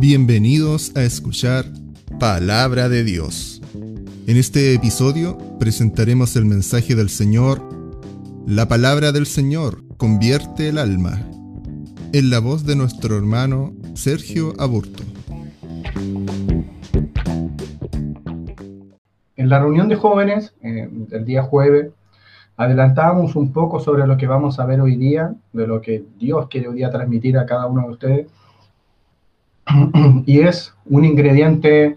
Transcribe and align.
Bienvenidos 0.00 0.96
a 0.96 1.02
escuchar 1.02 1.66
Palabra 2.18 2.88
de 2.88 3.04
Dios. 3.04 3.60
En 4.26 4.38
este 4.38 4.72
episodio 4.72 5.36
presentaremos 5.58 6.36
el 6.36 6.46
mensaje 6.46 6.94
del 6.94 7.10
Señor. 7.10 7.60
La 8.46 8.66
palabra 8.66 9.12
del 9.12 9.26
Señor 9.26 9.82
convierte 9.98 10.70
el 10.70 10.78
alma. 10.78 11.20
En 12.14 12.30
la 12.30 12.38
voz 12.38 12.64
de 12.64 12.76
nuestro 12.76 13.14
hermano 13.14 13.74
Sergio 13.92 14.54
Aburto. 14.58 15.02
En 19.36 19.50
la 19.50 19.58
reunión 19.58 19.90
de 19.90 19.96
jóvenes 19.96 20.54
eh, 20.62 20.88
del 20.90 21.26
día 21.26 21.42
jueves, 21.42 21.90
adelantábamos 22.56 23.36
un 23.36 23.52
poco 23.52 23.80
sobre 23.80 24.06
lo 24.06 24.16
que 24.16 24.26
vamos 24.26 24.60
a 24.60 24.64
ver 24.64 24.80
hoy 24.80 24.96
día, 24.96 25.34
de 25.52 25.66
lo 25.66 25.82
que 25.82 26.04
Dios 26.18 26.48
quiere 26.48 26.68
hoy 26.68 26.76
día 26.76 26.90
transmitir 26.90 27.36
a 27.36 27.44
cada 27.44 27.66
uno 27.66 27.82
de 27.82 27.90
ustedes. 27.90 28.39
y 30.26 30.40
es 30.40 30.74
un 30.86 31.04
ingrediente 31.04 31.96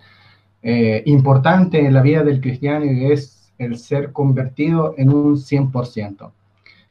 eh, 0.61 1.03
importante 1.05 1.85
en 1.85 1.93
la 1.93 2.01
vida 2.01 2.23
del 2.23 2.41
cristiano 2.41 2.85
y 2.85 3.11
es 3.11 3.51
el 3.57 3.77
ser 3.77 4.11
convertido 4.11 4.95
en 4.97 5.13
un 5.13 5.35
100%. 5.35 6.31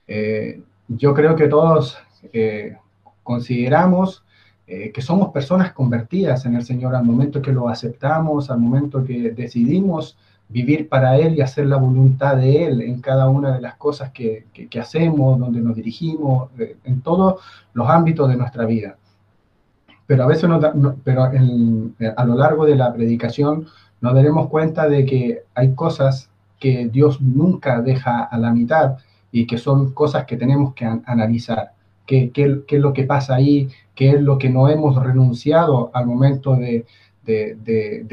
Eh, 0.08 0.60
yo 0.88 1.14
creo 1.14 1.36
que 1.36 1.48
todos 1.48 1.96
eh, 2.32 2.76
consideramos 3.22 4.24
que 4.64 5.02
somos 5.02 5.32
personas 5.32 5.72
convertidas 5.72 6.46
en 6.46 6.56
el 6.56 6.64
Señor 6.64 6.94
al 6.94 7.04
momento 7.04 7.42
que 7.42 7.52
lo 7.52 7.68
aceptamos, 7.68 8.48
al 8.48 8.58
momento 8.58 9.04
que 9.04 9.30
decidimos 9.32 10.16
vivir 10.48 10.88
para 10.88 11.18
Él 11.18 11.34
y 11.34 11.42
hacer 11.42 11.66
la 11.66 11.76
voluntad 11.76 12.38
de 12.38 12.64
Él 12.64 12.80
en 12.80 13.02
cada 13.02 13.28
una 13.28 13.54
de 13.54 13.60
las 13.60 13.74
cosas 13.74 14.12
que 14.12 14.46
hacemos, 14.80 15.38
donde 15.38 15.60
nos 15.60 15.76
dirigimos, 15.76 16.48
en 16.84 17.02
todos 17.02 17.42
los 17.74 17.86
ámbitos 17.86 18.30
de 18.30 18.36
nuestra 18.36 18.64
vida 18.64 18.96
pero 20.12 20.24
a 20.24 20.26
veces 20.26 20.50
pero 21.04 21.22
a 21.24 22.24
lo 22.26 22.34
largo 22.34 22.66
de 22.66 22.76
la 22.76 22.92
predicación 22.92 23.66
nos 24.02 24.14
daremos 24.14 24.50
cuenta 24.50 24.86
de 24.86 25.06
que 25.06 25.44
hay 25.54 25.74
cosas 25.74 26.28
que 26.60 26.90
Dios 26.92 27.22
nunca 27.22 27.80
deja 27.80 28.24
a 28.24 28.36
la 28.36 28.52
mitad 28.52 28.98
y 29.30 29.46
que 29.46 29.56
son 29.56 29.94
cosas 29.94 30.26
que 30.26 30.36
tenemos 30.36 30.74
que 30.74 30.84
analizar. 30.84 31.72
¿Qué, 32.04 32.30
es 32.34 32.78
lo 32.78 32.92
que 32.92 33.04
pasa 33.04 33.36
ahí? 33.36 33.70
¿Qué 33.94 34.10
es 34.10 34.20
lo 34.20 34.36
que 34.36 34.50
no 34.50 34.68
hemos 34.68 35.02
renunciado 35.02 35.90
al 35.94 36.04
momento 36.04 36.56
de, 36.56 36.84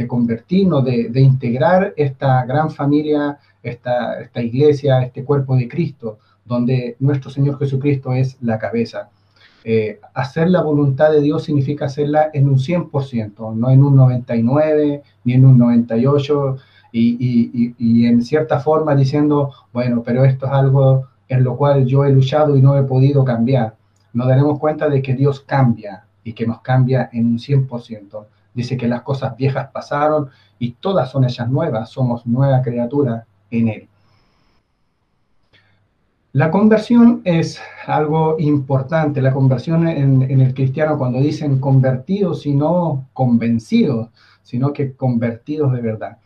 convertirnos, 0.07 0.85
de, 0.85 1.19
integrar 1.19 1.93
esta 1.97 2.45
gran 2.45 2.71
familia, 2.71 3.39
esta 3.61 4.41
iglesia, 4.41 5.01
este 5.01 5.25
cuerpo 5.25 5.57
de 5.57 5.67
Cristo, 5.67 6.19
donde 6.45 6.95
nuestro 6.99 7.29
Señor 7.29 7.59
Jesucristo 7.59 8.13
es 8.13 8.37
la 8.39 8.57
cabeza? 8.57 9.09
Eh, 9.63 9.99
hacer 10.13 10.49
la 10.49 10.61
voluntad 10.61 11.11
de 11.11 11.21
Dios 11.21 11.43
significa 11.43 11.85
hacerla 11.85 12.29
en 12.33 12.47
un 12.47 12.57
100%, 12.57 13.55
no 13.55 13.69
en 13.69 13.83
un 13.83 13.95
99 13.95 15.03
ni 15.25 15.33
en 15.33 15.45
un 15.45 15.57
98 15.57 16.57
y, 16.91 17.73
y, 17.77 18.05
en 18.05 18.23
cierta 18.23 18.59
forma 18.59 18.95
diciendo, 18.95 19.51
bueno, 19.73 20.01
pero 20.03 20.23
esto 20.23 20.47
es 20.47 20.51
algo 20.51 21.07
en 21.27 21.43
lo 21.43 21.55
cual 21.55 21.85
yo 21.85 22.05
he 22.05 22.11
luchado 22.11 22.57
y 22.57 22.61
no 22.61 22.77
he 22.77 22.83
podido 22.83 23.23
cambiar. 23.23 23.75
Nos 24.13 24.27
daremos 24.27 24.59
cuenta 24.59 24.89
de 24.89 25.01
que 25.01 25.13
Dios 25.13 25.41
cambia 25.41 26.05
y 26.23 26.33
que 26.33 26.47
nos 26.47 26.61
cambia 26.61 27.09
en 27.13 27.27
un 27.27 27.37
100%. 27.37 28.25
Dice 28.53 28.77
que 28.77 28.87
las 28.87 29.03
cosas 29.03 29.37
viejas 29.37 29.69
pasaron 29.71 30.29
y 30.57 30.71
todas 30.71 31.11
son 31.11 31.25
hechas 31.25 31.49
nuevas, 31.49 31.89
somos 31.89 32.25
nueva 32.25 32.61
criatura 32.61 33.25
en 33.51 33.67
Él. 33.67 33.87
La 36.31 36.51
conversión 36.51 37.21
es 37.23 37.59
algo 37.87 38.35
importante, 38.37 39.19
la 39.19 39.33
conversión 39.33 39.87
en, 39.87 40.21
el 40.29 40.53
cristiano 40.53 40.95
cuando 40.95 41.19
dicen 41.19 41.59
convertidos 41.59 42.45
y 42.45 42.53
no 42.53 43.07
convencidos, 43.13 44.09
sino 44.43 44.71
que 44.71 44.93
convertidos 44.93 45.73
de 45.73 45.81
verdad. 45.81 46.19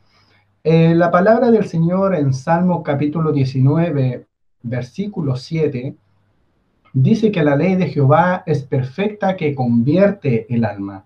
Eh, 0.61 0.93
la 0.93 1.09
palabra 1.09 1.51
del 1.51 1.65
Señor 1.67 2.15
en 2.15 2.33
Salmo 2.33 2.83
capítulo 2.83 3.31
19, 3.31 4.27
versículo 4.63 5.37
7, 5.37 5.95
dice 6.91 7.31
que 7.31 7.43
la 7.43 7.55
ley 7.55 7.75
de 7.75 7.87
Jehová 7.87 8.43
es 8.45 8.63
perfecta 8.63 9.37
que 9.37 9.55
convierte 9.55 10.53
el 10.53 10.65
alma. 10.65 11.05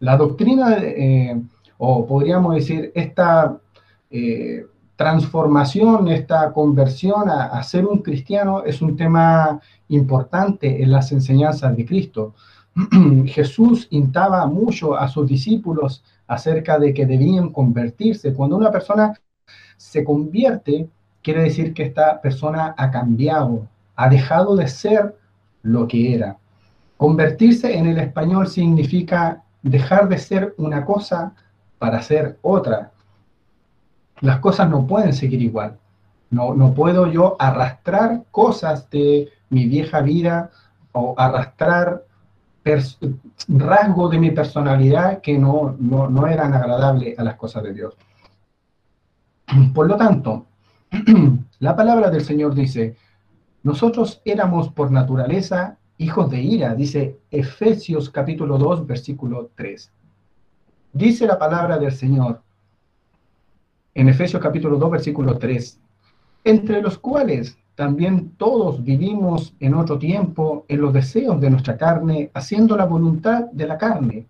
La 0.00 0.16
doctrina, 0.16 0.76
eh, 0.80 1.40
o 1.78 2.04
podríamos 2.04 2.56
decir, 2.56 2.90
esta 2.96 3.60
eh, 4.10 4.66
transformación, 5.00 6.08
esta 6.08 6.52
conversión 6.52 7.30
a, 7.30 7.62
ser 7.62 7.86
un 7.86 8.02
cristiano 8.02 8.64
es 8.64 8.82
un 8.82 8.98
tema 8.98 9.58
importante 9.88 10.82
en 10.82 10.92
las 10.92 11.10
enseñanzas 11.10 11.74
de 11.74 11.86
Cristo. 11.86 12.34
Jesús 13.24 13.88
intaba 13.88 14.44
mucho 14.44 14.94
a 14.94 15.08
sus 15.08 15.26
discípulos 15.26 16.04
acerca 16.26 16.78
de 16.78 16.92
que 16.92 17.06
debían 17.06 17.48
convertirse. 17.48 18.34
Cuando 18.34 18.58
una 18.58 18.70
persona 18.70 19.18
se 19.78 20.04
convierte, 20.04 20.86
quiere 21.22 21.44
decir 21.44 21.72
que 21.72 21.84
esta 21.84 22.20
persona 22.20 22.74
ha 22.76 22.90
cambiado, 22.90 23.66
ha 23.96 24.06
dejado 24.10 24.54
de 24.54 24.68
ser 24.68 25.16
lo 25.62 25.88
que 25.88 26.14
era. 26.14 26.36
Convertirse 26.98 27.74
en 27.74 27.86
el 27.86 27.96
español 27.96 28.48
significa 28.48 29.44
dejar 29.62 30.10
de 30.10 30.18
ser 30.18 30.54
una 30.58 30.84
cosa 30.84 31.32
para 31.78 32.02
ser 32.02 32.38
otra 32.42 32.92
las 34.20 34.40
cosas 34.40 34.68
no 34.68 34.86
pueden 34.86 35.12
seguir 35.12 35.42
igual. 35.42 35.78
No, 36.30 36.54
no 36.54 36.74
puedo 36.74 37.10
yo 37.10 37.36
arrastrar 37.38 38.24
cosas 38.30 38.88
de 38.90 39.28
mi 39.48 39.66
vieja 39.66 40.00
vida 40.00 40.50
o 40.92 41.14
arrastrar 41.18 42.04
rasgos 43.48 44.10
de 44.10 44.18
mi 44.18 44.30
personalidad 44.30 45.20
que 45.20 45.38
no, 45.38 45.76
no, 45.78 46.08
no 46.08 46.26
eran 46.26 46.54
agradables 46.54 47.18
a 47.18 47.24
las 47.24 47.34
cosas 47.36 47.64
de 47.64 47.72
Dios. 47.72 47.96
Por 49.74 49.88
lo 49.88 49.96
tanto, 49.96 50.46
la 51.58 51.74
palabra 51.74 52.10
del 52.10 52.24
Señor 52.24 52.54
dice, 52.54 52.96
nosotros 53.62 54.22
éramos 54.24 54.70
por 54.70 54.90
naturaleza 54.90 55.76
hijos 55.98 56.30
de 56.30 56.40
ira, 56.40 56.74
dice 56.74 57.18
Efesios 57.30 58.08
capítulo 58.08 58.56
2, 58.56 58.86
versículo 58.86 59.50
3. 59.54 59.92
Dice 60.92 61.26
la 61.26 61.38
palabra 61.38 61.78
del 61.78 61.92
Señor, 61.92 62.40
en 63.94 64.08
Efesios 64.08 64.42
capítulo 64.42 64.76
2, 64.76 64.90
versículo 64.90 65.38
3, 65.38 65.78
entre 66.44 66.80
los 66.82 66.98
cuales 66.98 67.58
también 67.74 68.32
todos 68.36 68.82
vivimos 68.84 69.54
en 69.60 69.74
otro 69.74 69.98
tiempo 69.98 70.64
en 70.68 70.80
los 70.80 70.92
deseos 70.92 71.40
de 71.40 71.50
nuestra 71.50 71.76
carne, 71.76 72.30
haciendo 72.34 72.76
la 72.76 72.84
voluntad 72.84 73.44
de 73.52 73.66
la 73.66 73.78
carne 73.78 74.26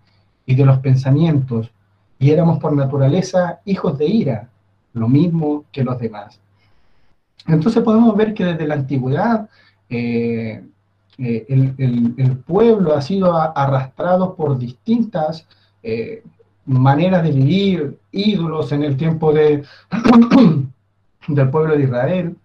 y 0.47 0.55
de 0.55 0.65
los 0.65 0.79
pensamientos, 0.79 1.71
y 2.19 2.31
éramos 2.31 2.59
por 2.59 2.73
naturaleza 2.75 3.61
hijos 3.65 3.99
de 3.99 4.07
ira, 4.07 4.49
lo 4.93 5.09
mismo 5.09 5.65
que 5.73 5.85
los 5.85 5.99
demás. 5.99 6.41
Entonces 7.47 7.83
podemos 7.83 8.17
ver 8.17 8.35
que 8.35 8.45
desde 8.45 8.67
la 8.67 8.75
antigüedad 8.75 9.49
eh, 9.89 10.63
eh, 11.19 11.47
el, 11.49 12.37
pueblo 12.47 12.95
ha 12.95 13.03
sido 13.03 13.37
arrastrado 13.37 14.35
por 14.35 14.59
distintas 14.59 15.47
eh, 15.83 16.23
maneras 16.67 17.23
de 17.23 17.33
vivir, 17.33 17.99
ídolos 18.13 18.73
en 18.73 18.85
el 18.85 18.97
tiempo 18.97 19.33
de, 19.33 19.65
del 21.29 21.51
pueblo 21.51 21.77
de 21.77 21.85
Israel. 21.85 22.37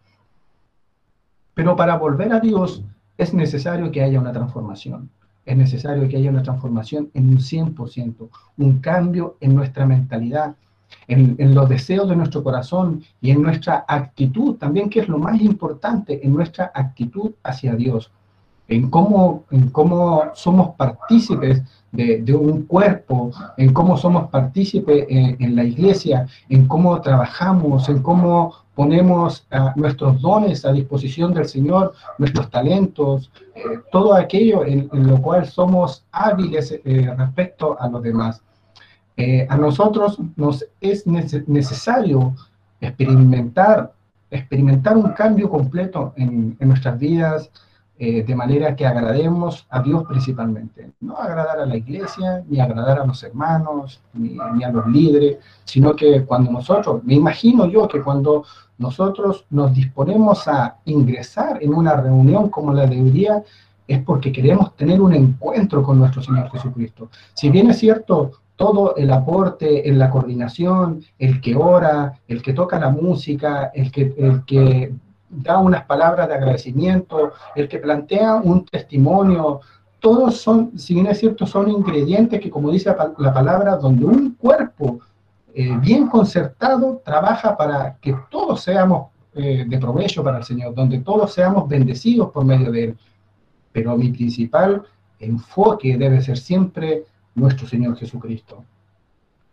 Pero 1.53 1.75
para 1.75 1.97
volver 1.97 2.33
a 2.33 2.39
Dios 2.39 2.83
es 3.17 3.33
necesario 3.33 3.91
que 3.91 4.01
haya 4.01 4.19
una 4.19 4.33
transformación. 4.33 5.09
Es 5.45 5.55
necesario 5.55 6.07
que 6.09 6.17
haya 6.17 6.31
una 6.31 6.43
transformación 6.43 7.11
en 7.13 7.29
un 7.29 7.37
100%, 7.37 8.29
un 8.57 8.79
cambio 8.79 9.37
en 9.39 9.55
nuestra 9.55 9.85
mentalidad, 9.85 10.55
en, 11.07 11.35
en, 11.37 11.53
los 11.53 11.69
deseos 11.69 12.09
de 12.09 12.15
nuestro 12.15 12.43
corazón 12.43 13.03
y 13.21 13.31
en 13.31 13.41
nuestra 13.41 13.85
actitud, 13.87 14.55
también 14.55 14.89
que 14.89 15.01
es 15.01 15.07
lo 15.07 15.19
más 15.19 15.39
importante, 15.39 16.25
en 16.25 16.33
nuestra 16.33 16.71
actitud 16.73 17.31
hacia 17.43 17.75
Dios, 17.75 18.11
en 18.67 18.89
cómo, 18.89 19.43
en 19.51 19.69
cómo 19.69 20.23
somos 20.33 20.75
partícipes 20.75 21.61
de, 21.91 22.35
un 22.35 22.63
cuerpo, 22.63 23.31
en 23.57 23.73
cómo 23.73 23.97
somos 23.97 24.29
partícipes 24.29 25.05
en, 25.09 25.55
la 25.55 25.63
iglesia, 25.63 26.27
en 26.49 26.67
cómo 26.67 26.99
trabajamos, 26.99 27.87
en 27.87 28.01
cómo 28.01 28.53
ponemos 28.75 29.47
nuestros 29.75 30.21
dones 30.21 30.65
a 30.65 30.73
disposición 30.73 31.33
del 31.33 31.45
Señor, 31.45 31.93
nuestros 32.17 32.49
talentos, 32.49 33.31
eh, 33.55 33.61
todo 33.91 34.13
aquello 34.13 34.65
en, 34.65 34.89
lo 34.91 35.21
cual 35.21 35.45
somos 35.45 36.03
hábiles 36.11 36.73
eh, 36.83 37.13
respecto 37.17 37.79
a 37.79 37.87
los 37.87 38.03
demás. 38.03 38.41
Eh, 39.15 39.47
a 39.49 39.55
nosotros 39.55 40.19
nos 40.35 40.65
es 40.81 41.07
necesario 41.07 42.35
experimentar, 42.81 43.93
experimentar 44.29 44.97
un 44.97 45.13
cambio 45.13 45.49
completo 45.49 46.11
en, 46.17 46.57
en 46.59 46.67
nuestras 46.67 46.99
vidas, 46.99 47.49
eh, 47.97 48.23
de 48.23 48.35
manera 48.35 48.75
que 48.75 48.85
agrademos 48.85 49.65
a 49.69 49.81
Dios 49.81 50.03
principalmente. 50.03 50.91
No 50.99 51.17
agradar 51.17 51.59
a 51.59 51.65
la 51.65 51.77
iglesia, 51.77 52.43
ni 52.49 52.59
agradar 52.59 52.99
a 52.99 53.05
los 53.05 53.23
hermanos, 53.23 54.01
ni, 54.13 54.63
a 54.63 54.69
los 54.69 54.85
líderes, 54.87 55.37
sino 55.63 55.95
que 55.95 56.25
cuando 56.25 56.51
nosotros, 56.51 57.03
me 57.05 57.13
imagino 57.13 57.67
yo 57.67 57.87
que 57.87 58.01
cuando 58.01 58.43
nosotros 58.77 59.45
nos 59.49 59.73
disponemos 59.73 60.45
a 60.49 60.75
ingresar 60.83 61.63
en 61.63 61.73
una 61.73 61.95
reunión 61.95 62.49
como 62.49 62.73
la 62.73 62.85
de 62.85 62.99
hoy 63.01 63.11
día, 63.11 63.41
es 63.87 64.03
porque 64.03 64.33
queremos 64.33 64.75
tener 64.75 64.99
un 64.99 65.13
encuentro 65.13 65.81
con 65.81 65.97
nuestro 65.97 66.21
Señor 66.21 66.51
Jesucristo. 66.51 67.09
Si 67.33 67.49
bien 67.49 67.69
es 67.69 67.79
cierto, 67.79 68.31
todo 68.57 68.95
el 68.97 69.09
aporte 69.11 69.87
en 69.87 69.99
la 69.99 70.09
coordinación, 70.09 71.01
el 71.17 71.39
que 71.39 71.55
ora, 71.55 72.19
el 72.27 72.41
que 72.41 72.51
toca 72.51 72.77
la 72.77 72.89
música, 72.89 73.71
el 73.73 73.89
que, 73.89 74.13
el 74.17 74.43
que 74.43 74.93
da 75.29 75.57
unas 75.57 75.85
palabras 75.85 76.27
de 76.27 76.35
agradecimiento, 76.35 77.33
el 77.55 77.67
que 77.67 77.79
plantea 77.79 78.35
un 78.35 78.65
testimonio, 78.65 79.61
todos 79.99 80.37
son, 80.37 80.77
si 80.77 80.93
bien 80.93 81.07
es 81.07 81.19
cierto, 81.19 81.47
son 81.47 81.69
ingredientes 81.69 82.39
que, 82.39 82.49
como 82.49 82.69
dice 82.69 82.95
la 83.17 83.33
palabra, 83.33 83.75
donde 83.75 84.05
un 84.05 84.35
cuerpo 84.35 84.99
eh, 85.53 85.75
bien 85.79 86.07
concertado 86.07 87.01
trabaja 87.03 87.57
para 87.57 87.97
que 88.01 88.15
todos 88.29 88.61
seamos 88.61 89.07
eh, 89.33 89.65
de 89.67 89.77
provecho 89.79 90.23
para 90.23 90.37
el 90.37 90.43
Señor, 90.43 90.75
donde 90.75 90.99
todos 90.99 91.33
seamos 91.33 91.67
bendecidos 91.67 92.29
por 92.31 92.45
medio 92.45 92.71
de 92.71 92.83
Él. 92.83 92.97
Pero 93.71 93.97
mi 93.97 94.09
principal 94.09 94.83
enfoque 95.19 95.97
debe 95.97 96.21
ser 96.21 96.37
siempre 96.37 97.05
nuestro 97.33 97.67
Señor 97.67 97.97
Jesucristo. 97.97 98.63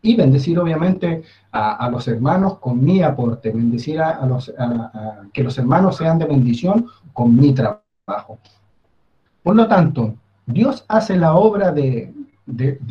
Y 0.03 0.17
bendecir 0.17 0.59
obviamente 0.59 1.23
a, 1.53 1.89
los 1.89 2.09
hermanos 2.09 2.59
con 2.59 2.83
mi 2.83 3.03
aporte, 3.03 3.51
bendecir 3.51 4.01
a, 4.01 4.27
los, 4.27 4.53
que 5.33 5.45
los 5.45 5.57
hermanos 5.59 5.97
sean 5.97 6.19
de 6.19 6.25
bendición 6.25 6.89
con 7.13 7.37
mi 7.37 7.55
trabajo. 7.55 8.39
Por 9.43 9.55
lo 9.55 9.69
tanto, 9.69 10.15
Dios 10.47 10.85
hace 10.89 11.17
la 11.17 11.35
obra 11.35 11.71
de, 11.71 12.13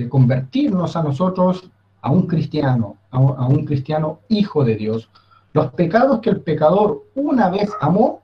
convertirnos 0.09 0.95
a 0.95 1.03
nosotros 1.03 1.69
a 2.01 2.11
un 2.11 2.27
cristiano, 2.27 2.95
a 3.11 3.19
un 3.19 3.65
cristiano 3.65 4.19
hijo 4.29 4.63
de 4.63 4.75
Dios. 4.75 5.09
Los 5.53 5.73
pecados 5.73 6.21
que 6.21 6.29
el 6.29 6.41
pecador 6.41 7.03
una 7.15 7.49
vez 7.49 7.69
amó, 7.81 8.21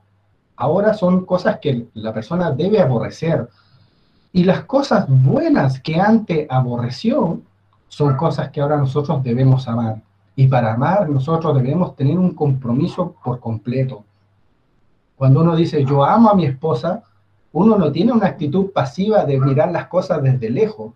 ahora 0.56 0.94
son 0.94 1.26
cosas 1.26 1.58
que 1.60 1.86
la 1.92 2.14
persona 2.14 2.50
debe 2.50 2.80
aborrecer, 2.80 3.48
y 4.32 4.44
las 4.44 4.64
cosas 4.64 5.06
buenas 5.08 5.80
que 5.80 6.00
antes 6.00 6.46
aborreció 6.50 7.40
son 7.88 8.16
cosas 8.16 8.50
que 8.50 8.60
ahora 8.60 8.76
nosotros 8.76 9.22
debemos 9.22 9.66
amar. 9.66 10.02
Y 10.36 10.46
para 10.46 10.74
amar 10.74 11.08
nosotros 11.08 11.54
debemos 11.56 11.96
tener 11.96 12.18
un 12.18 12.34
compromiso 12.34 13.14
por 13.24 13.40
completo. 13.40 14.04
Cuando 15.16 15.40
uno 15.40 15.56
dice 15.56 15.84
yo 15.84 16.04
amo 16.04 16.30
a 16.30 16.34
mi 16.34 16.44
esposa, 16.44 17.02
uno 17.52 17.76
no 17.76 17.90
tiene 17.90 18.12
una 18.12 18.26
actitud 18.26 18.70
pasiva 18.70 19.24
de 19.24 19.40
mirar 19.40 19.72
las 19.72 19.88
cosas 19.88 20.22
desde 20.22 20.48
lejos. 20.48 20.92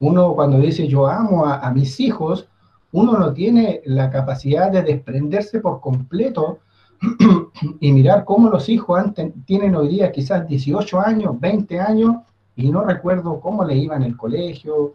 Uno 0.00 0.34
cuando 0.34 0.58
dice 0.58 0.86
yo 0.86 1.06
amo 1.06 1.46
a, 1.46 1.70
mis 1.70 1.98
hijos, 2.00 2.46
uno 2.92 3.16
no 3.16 3.32
tiene 3.32 3.80
la 3.86 4.10
capacidad 4.10 4.70
de 4.70 4.82
desprenderse 4.82 5.60
por 5.60 5.80
completo 5.80 6.58
y 7.80 7.92
mirar 7.92 8.24
cómo 8.24 8.50
los 8.50 8.68
hijos 8.68 9.02
tienen 9.46 9.76
hoy 9.76 9.88
día 9.88 10.12
quizás 10.12 10.46
18 10.46 11.00
años, 11.00 11.40
20 11.40 11.80
años 11.80 12.16
y 12.54 12.70
no 12.70 12.84
recuerdo 12.84 13.40
cómo 13.40 13.64
le 13.64 13.76
iba 13.76 13.96
en 13.96 14.02
el 14.02 14.16
colegio, 14.16 14.94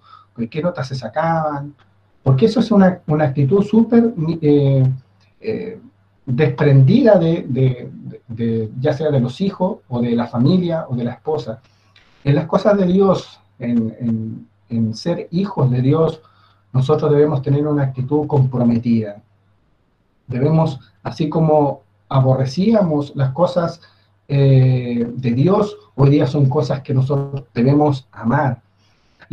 qué 0.50 0.62
notas 0.62 0.88
se 0.88 0.95
sacaban, 0.95 1.74
porque 2.24 2.45
eso 2.45 2.59
es 2.59 2.71
una, 2.71 3.01
actitud 3.19 3.63
súper 3.63 4.13
eh, 4.41 4.83
eh, 5.41 5.80
desprendida 6.25 7.18
de, 7.18 7.89
ya 8.80 8.94
sea 8.94 9.12
de 9.12 9.19
los 9.19 9.41
hijos 9.41 9.80
o 9.89 10.01
de 10.01 10.15
la 10.15 10.27
familia 10.27 10.85
o 10.89 10.95
de 10.95 11.03
la 11.03 11.13
esposa. 11.13 11.62
En 12.24 12.35
las 12.35 12.45
cosas 12.45 12.77
de 12.77 12.85
Dios, 12.85 13.39
en, 13.59 14.47
en 14.69 14.94
ser 14.94 15.27
hijos 15.31 15.69
de 15.69 15.81
Dios, 15.81 16.21
nosotros 16.71 17.12
debemos 17.12 17.41
tener 17.41 17.68
una 17.68 17.83
actitud 17.83 18.27
comprometida. 18.27 19.21
Debemos, 20.27 20.79
así 21.03 21.29
como 21.29 21.81
aborrecíamos 22.09 23.15
las 23.15 23.31
cosas 23.31 23.81
eh, 24.27 25.07
de 25.15 25.31
Dios, 25.31 25.77
hoy 25.95 26.09
día 26.09 26.27
son 26.27 26.50
cosas 26.50 26.81
que 26.81 26.94
nosotros 26.94 27.44
debemos 27.53 28.07
amar. 28.12 28.62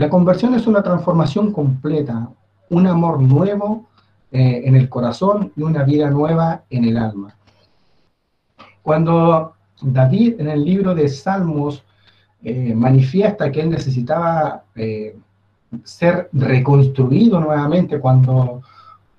La 0.00 0.08
conversión 0.08 0.55
es 0.55 0.67
una 0.67 0.82
transformación 0.82 1.52
completa, 1.52 2.31
un 2.70 2.87
amor 2.87 3.20
nuevo 3.20 3.85
eh, 4.32 4.62
en 4.64 4.75
el 4.75 4.88
corazón 4.88 5.52
y 5.55 5.61
una 5.61 5.82
vida 5.82 6.08
nueva 6.08 6.62
en 6.70 6.87
el 6.87 6.97
alma. 6.97 7.37
Cuando 8.81 9.56
David 9.82 10.41
en 10.41 10.49
el 10.49 10.64
libro 10.64 10.94
de 10.94 11.06
Salmos 11.06 11.85
eh, 12.43 12.75
manifiesta 12.75 13.52
que 13.52 13.61
él 13.61 13.69
necesitaba 13.69 14.64
ser 15.85 16.31
reconstruido 16.32 17.38
nuevamente 17.38 18.00
cuando, 18.00 18.62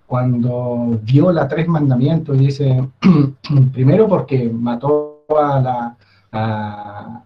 cuando 0.07 0.99
viola 1.03 1.47
tres 1.47 1.67
mandamientos, 1.67 2.35
y 2.37 2.45
dice, 2.47 2.89
primero 3.71 4.07
porque 4.07 4.49
mató 4.49 5.25
a, 5.29 5.95
la, 6.31 7.23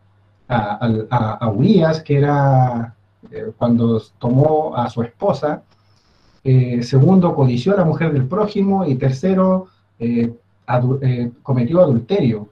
a, 0.50 1.50
Urias, 1.50 2.02
que 2.02 2.18
era 2.18 2.95
eh, 3.32 3.52
cuando 3.58 4.02
tomó 4.20 4.76
a 4.76 4.90
su 4.90 5.02
esposa. 5.02 5.64
Eh, 6.44 6.84
segundo, 6.84 7.34
codició 7.36 7.74
a 7.74 7.78
la 7.78 7.86
mujer 7.86 8.14
del 8.14 8.28
prójimo. 8.28 8.86
Y 8.86 8.96
tercero, 8.96 9.68
eh, 10.00 10.34
cometió 11.44 11.82
adulterio. 11.82 12.50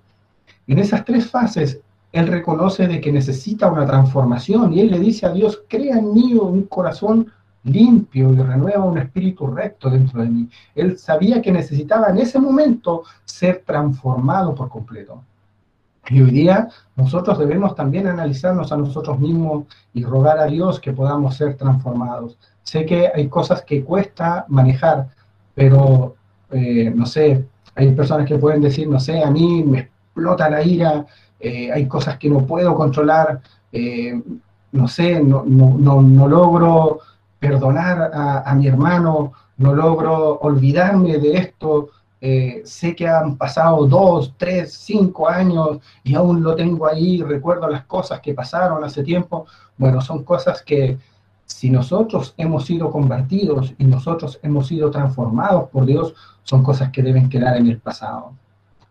En 0.68 0.80
esas 0.80 1.04
tres 1.04 1.30
fases, 1.30 1.80
él 2.12 2.28
reconoce 2.28 2.88
de 2.88 3.02
que 3.02 3.12
necesita 3.12 3.72
una 3.72 3.86
transformación 3.86 4.72
y 4.74 4.82
él 4.82 4.92
le 4.92 5.00
dice 5.00 5.26
a 5.26 5.34
Dios, 5.34 5.64
crea 5.68 5.98
en 5.98 6.14
mí 6.14 6.36
un 6.36 6.64
corazón 6.64 7.32
limpio 7.64 8.34
y 8.34 8.38
renueva 8.38 8.84
un 8.84 8.98
espíritu 8.98 9.48
recto 9.48 9.90
dentro 9.90 10.22
de 10.22 10.30
mí. 10.30 10.50
Él 10.76 10.98
sabía 10.98 11.42
que 11.42 11.52
necesitaba 11.52 12.10
en 12.10 12.20
ese 12.20 12.40
momento 12.40 13.04
ser 13.26 13.64
transformado 13.66 14.54
por 14.54 14.70
completo. 14.70 15.24
Y 16.10 16.22
hoy 16.22 16.32
día 16.32 16.68
nosotros 16.96 17.40
debemos 17.40 17.76
también 17.76 18.08
analizarnos 18.08 18.72
a 18.72 18.78
nosotros 18.78 19.20
mismos 19.20 19.66
y 19.94 20.04
rogar 20.04 20.38
a 20.40 20.46
Dios 20.46 20.80
que 20.80 20.92
podamos 20.92 21.36
ser 21.36 21.56
transformados. 21.56 22.38
Sé 22.64 22.86
que 22.86 23.10
hay 23.14 23.28
cosas 23.30 23.64
que 23.64 23.84
cuesta 23.84 24.46
manejar, 24.50 25.08
pero 25.56 26.16
eh, 26.52 26.92
no 26.94 27.06
sé, 27.06 27.46
hay 27.76 27.92
personas 27.94 28.28
que 28.28 28.38
pueden 28.38 28.62
decir, 28.62 28.88
no 28.88 29.00
sé, 29.00 29.24
a 29.24 29.32
mí 29.32 29.64
me 29.64 29.80
explota 29.80 30.50
la 30.50 30.62
ira, 30.62 31.06
eh, 31.40 31.72
hay 31.72 31.88
cosas 31.88 32.18
que 32.18 32.30
no 32.30 32.46
puedo 32.46 32.76
controlar, 32.76 33.42
eh, 33.72 34.22
no 34.72 34.88
sé, 34.88 35.22
no, 35.22 35.44
no, 35.46 36.28
logro 36.28 37.00
perdonar 37.40 38.12
a 38.14 38.56
mi 38.56 38.68
hermano, 38.68 39.34
no 39.58 39.74
logro 39.74 40.40
olvidarme 40.40 41.18
de 41.18 41.38
esto, 41.38 41.90
eh, 42.26 42.62
sé 42.64 42.96
que 42.96 43.06
han 43.06 43.36
pasado 43.36 43.86
dos, 43.86 44.34
tres, 44.38 44.72
cinco 44.72 45.28
años 45.28 45.80
y 46.06 46.16
aún 46.16 46.42
lo 46.42 46.56
tengo 46.56 46.88
ahí, 46.88 47.22
recuerdo 47.22 47.68
las 47.68 47.84
cosas 47.84 48.22
que 48.22 48.34
pasaron 48.34 48.82
hace 48.82 49.04
tiempo. 49.04 49.46
Bueno, 49.78 50.00
son 50.00 50.24
cosas 50.24 50.62
que 50.62 50.98
si 51.46 51.70
nosotros 51.70 52.34
hemos 52.38 52.66
sido 52.66 52.90
convertidos 52.92 53.74
y 53.78 53.84
nosotros 53.84 54.40
hemos 54.42 54.68
sido 54.68 54.90
transformados 54.90 55.70
por 55.70 55.86
Dios, 55.86 56.16
son 56.44 56.64
cosas 56.64 56.92
que 56.92 57.04
deben 57.04 57.28
quedar 57.28 57.58
en 57.58 57.68
el 57.68 57.80
pasado. 57.80 58.32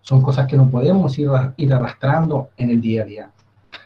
Son 0.02 0.20
cosas 0.20 0.46
que 0.46 0.58
no 0.58 0.68
podemos 0.68 1.18
ir, 1.18 1.30
ir 1.56 1.72
arrastrando 1.72 2.50
en 2.58 2.68
el 2.68 2.82
día 2.82 3.00
a 3.00 3.06
día. 3.06 3.30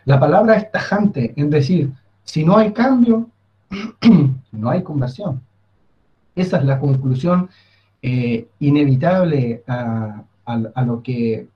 La 0.06 0.18
palabra 0.18 0.56
es 0.56 0.72
tajante 0.72 1.34
en 1.36 1.50
decir, 1.50 1.92
si 2.24 2.44
no 2.44 2.56
hay 2.56 2.72
cambio, 2.72 3.28
no 4.50 4.70
hay 4.70 4.82
conversión. 4.82 5.40
Esa 6.34 6.56
es 6.56 6.64
la 6.64 6.80
conclusión 6.80 7.48
eh, 8.08 8.46
inevitable 8.60 9.64
a, 9.66 10.22
lo 10.86 11.02
que 11.02 11.48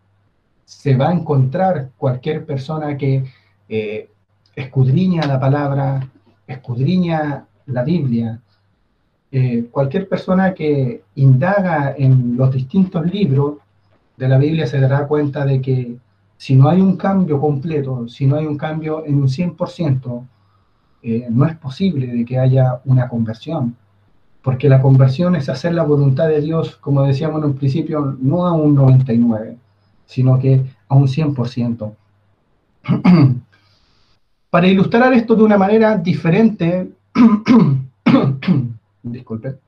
se 0.64 0.97
va 0.97 1.11
a 1.11 1.12
encontrar 1.12 1.90
cualquier 1.97 2.45
persona 2.45 2.97
que 2.97 3.23
eh, 3.69 4.11
escudriña 4.57 5.28
la 5.28 5.38
palabra, 5.38 6.11
escudriña 6.49 7.47
la 7.66 7.85
Biblia, 7.85 8.40
eh, 9.30 9.69
cualquier 9.71 10.09
persona 10.09 10.52
que 10.52 11.04
indaga 11.14 11.95
en 11.97 12.37
los 12.37 12.52
distintos 12.52 13.07
libros 13.07 13.59
de 14.16 14.26
la 14.26 14.37
Biblia 14.37 14.66
se 14.66 14.80
dará 14.80 15.07
cuenta 15.07 15.45
de 15.45 15.61
que 15.61 15.99
si 16.37 16.57
no 16.57 16.69
hay 16.69 16.80
un 16.80 16.97
cambio 16.97 17.40
completo, 17.40 18.09
si 18.09 18.26
no 18.26 18.35
hay 18.35 18.47
un 18.47 18.57
cambio 18.57 19.07
en 19.07 19.14
un 19.14 19.28
100%, 19.28 20.26
no 21.30 21.47
es 21.47 21.57
posible 21.59 22.09
de 22.09 22.25
que 22.25 22.40
haya 22.40 22.80
una 22.87 23.09
conversión 23.09 23.76
porque 24.42 24.68
la 24.68 24.80
conversión 24.80 25.37
es 25.37 25.49
hacer 25.49 25.75
la 25.75 25.82
voluntad 25.82 26.28
de 26.28 26.40
Dios, 26.40 26.76
como 26.76 27.02
decíamos 27.02 27.42
en 27.42 27.50
un 27.50 27.56
principio, 27.56 28.16
no 28.20 28.47
a 28.47 28.52
un 28.52 28.75
99, 28.75 29.56
sino 30.06 30.38
que 30.38 30.64
a 30.88 30.94
un 30.94 31.06
100%. 31.06 31.94
Para 34.50 34.66
ilustrar 34.66 35.12
esto 35.12 35.37
de 35.37 35.42
una 35.42 35.59
manera 35.59 35.97
diferente, 35.97 36.90
disculpe, 39.02 39.59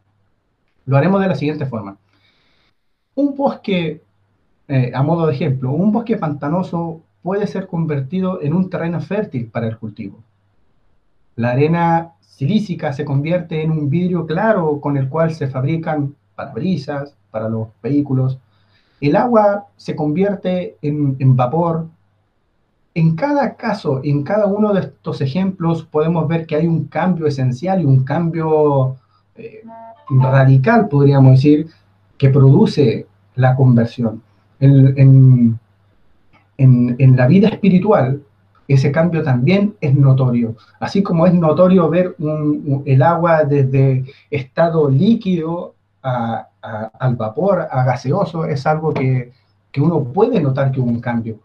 lo 0.87 0.97
haremos 0.97 1.21
de 1.21 1.29
la 1.29 1.35
siguiente 1.35 1.67
forma. 1.67 1.97
Un 3.15 3.37
bosque, 3.37 4.03
eh, 4.69 4.93
a 4.95 5.03
modo 5.03 5.27
de 5.27 5.35
ejemplo, 5.35 5.71
un 5.71 5.93
bosque 5.93 6.17
pantanoso 6.17 7.03
puede 7.23 7.47
ser 7.47 7.67
convertido 7.67 8.41
en 8.43 8.55
un 8.55 8.71
terreno 8.71 9.01
fértil 9.01 9.47
para 9.47 9.69
el 9.69 9.79
cultivo. 9.79 10.19
La 11.37 11.51
arena 11.51 12.13
silícica 12.21 12.93
se 12.93 13.05
convierte 13.05 13.63
en 13.63 13.71
un 13.71 13.89
vidrio 13.89 14.27
claro 14.27 14.81
con 14.81 14.97
el 14.97 15.09
cual 15.09 15.33
se 15.35 15.49
fabrican 15.49 16.15
parabrisas 16.35 17.15
para 17.31 17.49
los 17.49 17.69
vehículos. 17.83 18.39
El 19.01 19.17
agua 19.17 19.67
se 19.77 19.97
convierte 19.97 20.77
en, 20.83 21.37
vapor 21.37 21.89
en 22.95 23.17
cada 23.17 23.57
caso, 23.57 24.01
en 24.05 24.23
cada 24.23 24.47
uno 24.47 24.73
de 24.75 24.81
estos 24.81 25.21
ejemplos, 25.23 25.85
podemos 25.85 26.29
ver 26.29 26.47
que 26.47 26.57
hay 26.57 26.67
un 26.67 26.85
cambio 26.85 27.27
esencial 27.27 27.81
y 27.81 27.85
un 27.87 28.05
cambio 28.05 28.97
eh, 29.35 29.63
radical, 30.11 30.89
podríamos 30.89 31.33
decir, 31.33 31.69
que 32.19 32.29
produce 32.29 33.07
la 33.35 33.57
conversión. 33.57 34.23
En, 34.61 35.59
en, 36.59 37.17
la 37.17 37.27
vida 37.27 37.49
espiritual, 37.49 38.23
ese 38.69 38.93
cambio 38.93 39.23
también 39.23 39.75
es 39.81 39.95
notorio. 39.95 40.57
Así 40.81 41.03
como 41.03 41.27
es 41.27 41.35
notorio 41.35 41.89
ver 41.89 42.17
el 42.87 43.03
agua 43.03 43.45
desde 43.45 44.05
estado 44.31 44.89
líquido 44.89 45.75
al 46.03 47.17
vapor, 47.17 47.69
a 47.71 47.85
gaseoso, 47.85 48.45
es 48.45 48.67
algo 48.67 48.93
que, 48.93 49.33
que 49.71 49.81
uno 49.81 50.05
puede 50.05 50.41
notar 50.41 50.73
que 50.73 50.81
hubo 50.81 50.91
un 50.91 51.01
cambio 51.01 51.41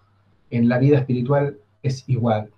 en 0.49 0.69
la 0.69 0.77
vida 0.77 0.97
espiritual 0.97 1.57
es 1.83 2.07
igual. 2.07 2.49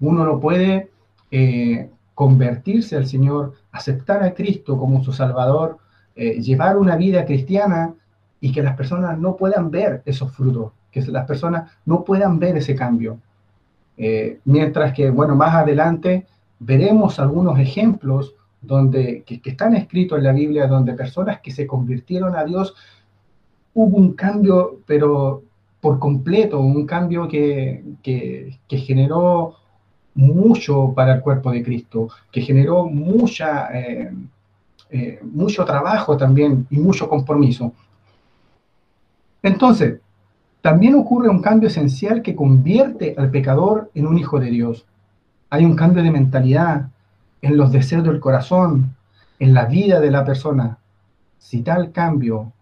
Uno 0.00 0.24
no 0.24 0.40
puede 0.40 0.90
eh, 1.30 1.90
convertirse 2.14 2.96
al 2.96 3.06
Señor, 3.06 3.54
aceptar 3.70 4.22
a 4.22 4.34
Cristo 4.34 4.78
como 4.78 5.02
su 5.02 5.12
Salvador, 5.12 5.78
eh, 6.14 6.40
llevar 6.40 6.76
una 6.76 6.96
vida 6.96 7.24
cristiana 7.24 7.94
y 8.40 8.52
que 8.52 8.62
las 8.62 8.76
personas 8.76 9.18
no 9.18 9.36
puedan 9.36 9.70
ver 9.70 10.02
esos 10.04 10.32
frutos, 10.32 10.72
que 10.92 11.02
las 11.02 11.26
personas 11.26 11.72
no 11.84 12.04
puedan 12.04 12.38
ver 12.38 12.56
ese 12.56 12.76
cambio. 12.76 13.18
Eh, 13.96 14.38
mientras 14.44 14.92
que, 14.92 15.10
bueno, 15.10 15.34
más 15.34 15.54
adelante 15.54 16.26
veremos 16.60 17.18
algunos 17.18 17.58
ejemplos 17.58 18.34
donde, 18.60 19.24
que, 19.26 19.40
que, 19.40 19.50
están 19.50 19.74
escritos 19.74 20.18
en 20.18 20.24
la 20.24 20.32
Biblia, 20.32 20.68
donde 20.68 20.92
personas 20.94 21.40
que 21.40 21.50
se 21.50 21.66
convirtieron 21.66 22.36
a 22.36 22.44
Dios, 22.44 22.74
hubo 23.74 23.96
un 23.96 24.12
cambio, 24.12 24.78
pero 24.86 25.42
por 25.82 25.98
completo, 25.98 26.60
un 26.60 26.86
cambio 26.86 27.26
que, 27.26 27.82
generó 28.68 29.56
mucho 30.14 30.92
para 30.94 31.16
el 31.16 31.20
cuerpo 31.20 31.50
de 31.50 31.64
Cristo, 31.64 32.08
que 32.30 32.40
generó 32.40 32.86
mucha, 32.86 33.68
eh, 33.76 34.12
eh, 34.90 35.18
mucho 35.22 35.64
trabajo 35.64 36.16
también 36.16 36.68
y 36.70 36.78
mucho 36.78 37.08
compromiso. 37.08 37.72
Entonces, 39.42 39.98
también 40.62 40.94
ocurre 40.94 41.28
un 41.28 41.42
cambio 41.42 41.68
esencial 41.68 42.22
que 42.22 42.36
convierte 42.36 43.16
al 43.18 43.30
pecador 43.30 43.90
en 43.94 44.06
un 44.06 44.16
hijo 44.16 44.38
de 44.38 44.50
Dios. 44.50 44.86
Hay 45.50 45.64
un 45.64 45.74
cambio 45.74 46.04
de 46.04 46.12
mentalidad 46.12 46.88
en 47.42 47.56
los 47.56 47.72
deseos 47.72 48.04
del 48.04 48.20
corazón, 48.20 48.94
en 49.40 49.54
la 49.54 49.64
vida 49.66 49.98
de 49.98 50.12
la 50.12 50.24
persona. 50.24 50.78
Si 51.38 51.62
tal 51.62 51.90
cambio, 51.90 52.52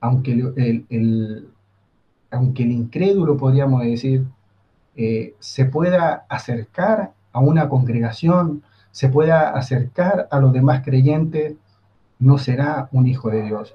aunque 0.00 0.32
el, 0.32 1.48
incrédulo, 2.56 3.36
podríamos 3.36 3.82
decir, 3.82 4.24
eh, 4.96 5.34
se 5.38 5.66
pueda 5.66 6.24
acercar 6.30 7.12
a 7.30 7.40
una 7.40 7.68
congregación, 7.68 8.62
se 8.90 9.10
pueda 9.10 9.50
acercar 9.50 10.28
a 10.30 10.40
los 10.40 10.54
demás 10.54 10.82
creyentes, 10.82 11.56
no 12.18 12.38
será 12.38 12.88
un 12.92 13.06
hijo 13.06 13.28
de 13.28 13.42
Dios. 13.42 13.74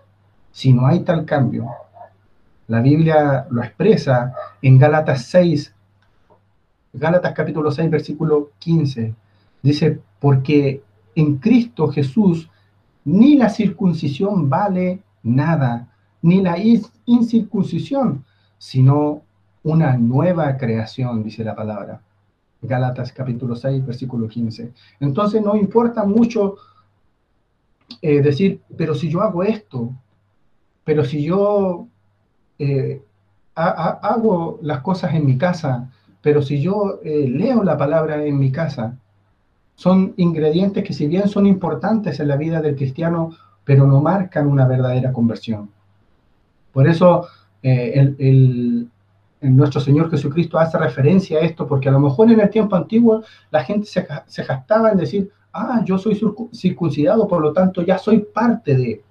Si 0.51 0.73
no 0.73 0.87
hay 0.87 1.01
tal 1.01 1.25
cambio, 1.25 1.67
la 2.67 2.81
Biblia 2.81 3.47
lo 3.49 3.63
expresa 3.63 4.33
en 4.61 4.77
Gálatas 4.77 5.25
6, 5.25 5.73
Gálatas 6.93 7.33
capítulo 7.33 7.71
6, 7.71 7.89
versículo 7.89 8.51
15. 8.59 9.13
Dice, 9.61 9.99
porque 10.19 10.81
en 11.15 11.37
Cristo 11.37 11.89
Jesús 11.89 12.49
ni 13.03 13.35
la 13.35 13.49
circuncisión 13.49 14.49
vale 14.49 15.01
nada, 15.23 15.89
ni 16.21 16.41
la 16.41 16.57
incircuncisión, 17.05 18.25
sino 18.57 19.21
una 19.63 19.97
nueva 19.97 20.57
creación, 20.57 21.23
dice 21.23 21.43
la 21.43 21.55
palabra. 21.55 22.01
Gálatas 22.61 23.11
capítulo 23.11 23.55
6, 23.55 23.85
versículo 23.85 24.27
15. 24.27 24.73
Entonces 24.99 25.41
no 25.41 25.55
importa 25.55 26.03
mucho 26.03 26.55
eh, 28.01 28.21
decir, 28.21 28.61
pero 28.75 28.95
si 28.95 29.09
yo 29.09 29.21
hago 29.21 29.43
esto, 29.43 29.91
pero 30.83 31.03
si 31.03 31.23
yo 31.23 31.87
eh, 32.59 33.01
hago 33.55 34.59
las 34.61 34.81
cosas 34.81 35.13
en 35.13 35.25
mi 35.25 35.37
casa, 35.37 35.89
pero 36.21 36.41
si 36.41 36.61
yo 36.61 36.99
eh, 37.03 37.27
leo 37.29 37.63
la 37.63 37.77
palabra 37.77 38.23
en 38.23 38.37
mi 38.37 38.51
casa, 38.51 38.97
son 39.75 40.13
ingredientes 40.17 40.83
que 40.83 40.93
si 40.93 41.07
bien 41.07 41.27
son 41.27 41.45
importantes 41.45 42.19
en 42.19 42.27
la 42.27 42.37
vida 42.37 42.61
del 42.61 42.75
cristiano, 42.75 43.31
pero 43.63 43.85
no 43.85 44.01
marcan 44.01 44.47
una 44.47 44.67
verdadera 44.67 45.11
conversión. 45.11 45.69
Por 46.71 46.87
eso 46.87 47.27
eh, 47.63 48.13
el, 48.19 48.89
nuestro 49.41 49.79
Señor 49.79 50.09
Jesucristo 50.09 50.57
hace 50.57 50.77
referencia 50.77 51.39
a 51.39 51.41
esto, 51.41 51.67
porque 51.67 51.89
a 51.89 51.91
lo 51.91 51.99
mejor 51.99 52.31
en 52.31 52.39
el 52.39 52.49
tiempo 52.49 52.75
antiguo 52.75 53.23
la 53.51 53.63
gente 53.63 53.85
se, 53.85 54.05
se 54.25 54.43
gastaba 54.43 54.91
en 54.91 54.97
decir, 54.97 55.31
ah, 55.53 55.81
yo 55.85 55.97
soy 55.97 56.19
circuncidado, 56.53 57.27
por 57.27 57.41
lo 57.41 57.53
tanto 57.53 57.81
ya 57.81 57.97
soy 57.97 58.19
parte 58.19 58.75
de, 58.75 59.03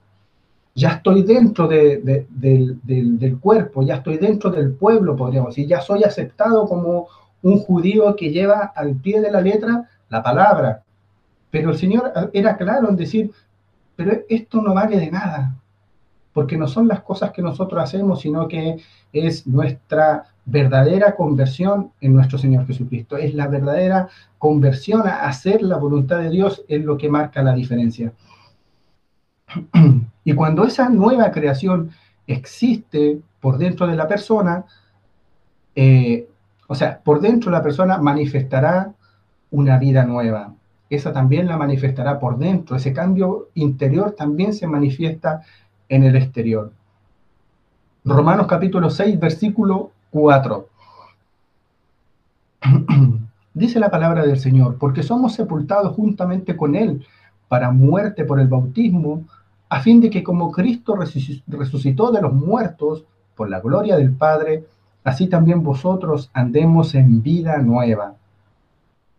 ya 0.75 0.95
estoy 0.95 1.23
dentro 1.23 1.69
de, 1.69 2.27
del, 2.29 2.81
del, 2.83 3.39
cuerpo, 3.39 3.83
ya 3.83 3.97
estoy 3.97 4.19
dentro 4.19 4.51
del 4.51 4.73
pueblo, 4.73 5.15
podríamos 5.15 5.51
decir, 5.51 5.69
ya 5.69 5.81
soy 5.81 6.03
aceptado 6.03 6.67
como 6.67 7.07
un 7.43 7.59
judío 7.61 8.17
que 8.17 8.31
lleva 8.31 8.73
al 8.75 8.97
pie 8.97 9.21
de 9.21 9.31
la 9.31 9.41
letra 9.41 9.89
la 10.09 10.23
palabra. 10.23 10.83
Pero 11.51 11.71
el 11.71 11.79
Señor 11.79 12.13
era 12.33 12.57
claro 12.57 12.89
en 12.89 12.97
decir, 12.97 13.31
pero 13.95 14.13
esto 14.29 14.61
no 14.61 14.75
vale 14.75 14.99
de 14.99 15.11
nada, 15.13 15.55
porque 16.33 16.57
no 16.57 16.67
son 16.67 16.89
las 16.89 17.03
cosas 17.03 17.31
que 17.31 17.43
nosotros 17.43 17.81
hacemos, 17.81 18.21
sino 18.21 18.49
que 18.49 18.79
es 19.13 19.47
nuestra 19.47 20.25
verdadera 20.45 21.15
conversión 21.15 21.93
en 22.01 22.15
nuestro 22.15 22.37
Señor 22.37 22.67
Jesucristo. 22.67 23.17
Es 23.17 23.33
la 23.35 23.47
verdadera 23.47 24.09
conversión 24.39 25.07
a 25.07 25.27
hacer 25.27 25.63
la 25.63 25.77
voluntad 25.77 26.19
de 26.19 26.31
Dios 26.31 26.65
es 26.67 26.85
lo 26.85 26.99
que 26.99 27.09
marca 27.09 27.45
la 27.45 27.55
diferencia. 27.55 28.13
Y 30.25 30.35
cuando 30.35 30.65
esa 30.65 30.89
nueva 30.89 31.31
creación 31.31 31.91
existe 32.27 33.21
por 33.41 33.59
dentro 33.59 33.87
de 33.87 33.95
la 33.95 34.09
persona, 34.09 34.65
eh, 35.75 36.29
o 36.67 36.75
sea, 36.75 36.99
por 37.01 37.21
dentro 37.21 37.51
de 37.51 37.59
la 37.59 37.63
persona 37.63 37.99
manifestará 37.99 38.93
una 39.51 39.79
vida 39.79 40.05
nueva. 40.05 40.55
Esa 40.89 41.13
también 41.13 41.47
la 41.47 41.57
manifestará 41.57 42.19
por 42.19 42.39
dentro. 42.39 42.77
Ese 42.77 42.93
cambio 42.93 43.49
interior 43.55 44.13
también 44.13 44.55
se 44.55 44.67
manifiesta 44.67 45.43
en 45.89 46.05
el 46.05 46.17
exterior. 46.17 46.73
Romanos 48.05 48.47
capítulo 48.47 48.91
6, 48.91 49.19
versículo 49.19 49.93
4. 50.11 50.69
Dice 53.55 53.79
la 53.79 53.91
palabra 53.91 54.27
del 54.27 54.39
Señor, 54.39 54.79
porque 54.79 55.03
somos 55.03 55.35
sepultados 55.35 55.95
juntamente 55.95 56.57
con 56.57 56.75
Él 56.75 57.07
para 57.49 57.71
muerte 57.71 58.25
por 58.25 58.41
el 58.41 58.49
bautismo, 58.49 59.25
a 59.69 59.81
fin 59.81 60.01
de 60.01 60.11
que 60.11 60.23
como 60.23 60.53
Cristo 60.53 60.97
resucitó 60.97 62.13
de 62.13 62.23
los 62.23 62.33
muertos 62.33 63.05
por 63.35 63.51
la 63.51 63.61
gloria 63.61 63.97
del 63.97 64.13
Padre, 64.13 64.65
así 65.03 65.27
también 65.27 65.63
vosotros 65.63 66.31
andemos 66.33 66.95
en 66.95 67.23
vida 67.23 67.59
nueva. 67.59 68.15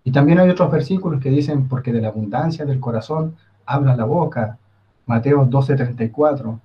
Y 0.03 0.11
también 0.11 0.39
hay 0.39 0.49
otros 0.49 0.71
versículos 0.71 1.19
que 1.21 1.31
dicen, 1.31 1.67
porque 1.67 1.91
de 1.91 2.01
la 2.01 2.09
abundancia 2.09 2.63
del 2.63 2.79
corazón 2.79 3.35
habla 3.65 3.95
la 3.95 4.05
boca. 4.05 4.57
Mateo 5.07 5.45
12:34. 5.45 6.59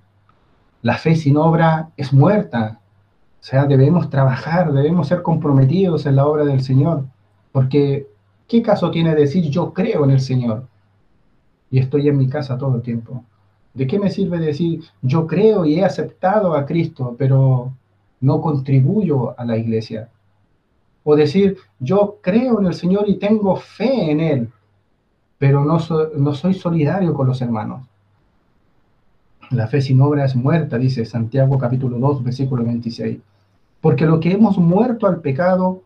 La 0.83 0.97
fe 0.97 1.15
sin 1.15 1.37
obra 1.37 1.89
es 1.97 2.13
muerta. 2.13 2.79
O 3.39 3.43
sea, 3.43 3.65
debemos 3.65 4.09
trabajar, 4.09 4.71
debemos 4.71 5.07
ser 5.07 5.23
comprometidos 5.23 6.05
en 6.05 6.15
la 6.15 6.27
obra 6.27 6.45
del 6.45 6.61
Señor. 6.61 7.05
Porque, 7.51 8.07
¿qué 8.47 8.61
caso 8.61 8.91
tiene 8.91 9.15
decir 9.15 9.49
yo 9.49 9.73
creo 9.73 10.05
en 10.05 10.11
el 10.11 10.21
Señor? 10.21 10.67
Y 11.71 11.79
estoy 11.79 12.07
en 12.07 12.17
mi 12.17 12.27
casa 12.27 12.57
todo 12.57 12.75
el 12.75 12.81
tiempo. 12.83 13.23
¿De 13.73 13.87
qué 13.87 13.99
me 13.99 14.09
sirve 14.09 14.39
decir 14.39 14.83
yo 15.01 15.25
creo 15.27 15.65
y 15.65 15.79
he 15.79 15.85
aceptado 15.85 16.55
a 16.55 16.65
Cristo, 16.65 17.15
pero 17.17 17.73
no 18.19 18.41
contribuyo 18.41 19.39
a 19.39 19.45
la 19.45 19.57
iglesia? 19.57 20.09
O 21.03 21.15
decir 21.15 21.57
yo 21.79 22.17
creo 22.21 22.59
en 22.59 22.67
el 22.67 22.73
Señor 22.73 23.05
y 23.07 23.17
tengo 23.17 23.55
fe 23.55 24.11
en 24.11 24.19
Él, 24.19 24.49
pero 25.37 25.63
no, 25.63 25.79
no 26.17 26.33
soy 26.33 26.53
solidario 26.53 27.13
con 27.13 27.27
los 27.27 27.41
hermanos. 27.41 27.87
La 29.51 29.67
fe 29.67 29.81
sin 29.81 29.99
obra 29.99 30.25
es 30.25 30.35
muerta, 30.35 30.77
dice 30.77 31.05
Santiago 31.05 31.57
capítulo 31.57 31.97
2, 31.97 32.23
versículo 32.23 32.63
26. 32.63 33.19
Porque 33.81 34.05
lo 34.05 34.19
que 34.19 34.31
hemos 34.31 34.57
muerto 34.57 35.07
al 35.07 35.19
pecado, 35.19 35.81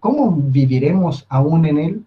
¿cómo 0.00 0.32
viviremos 0.32 1.26
aún 1.28 1.66
en 1.66 1.78
él? 1.78 2.04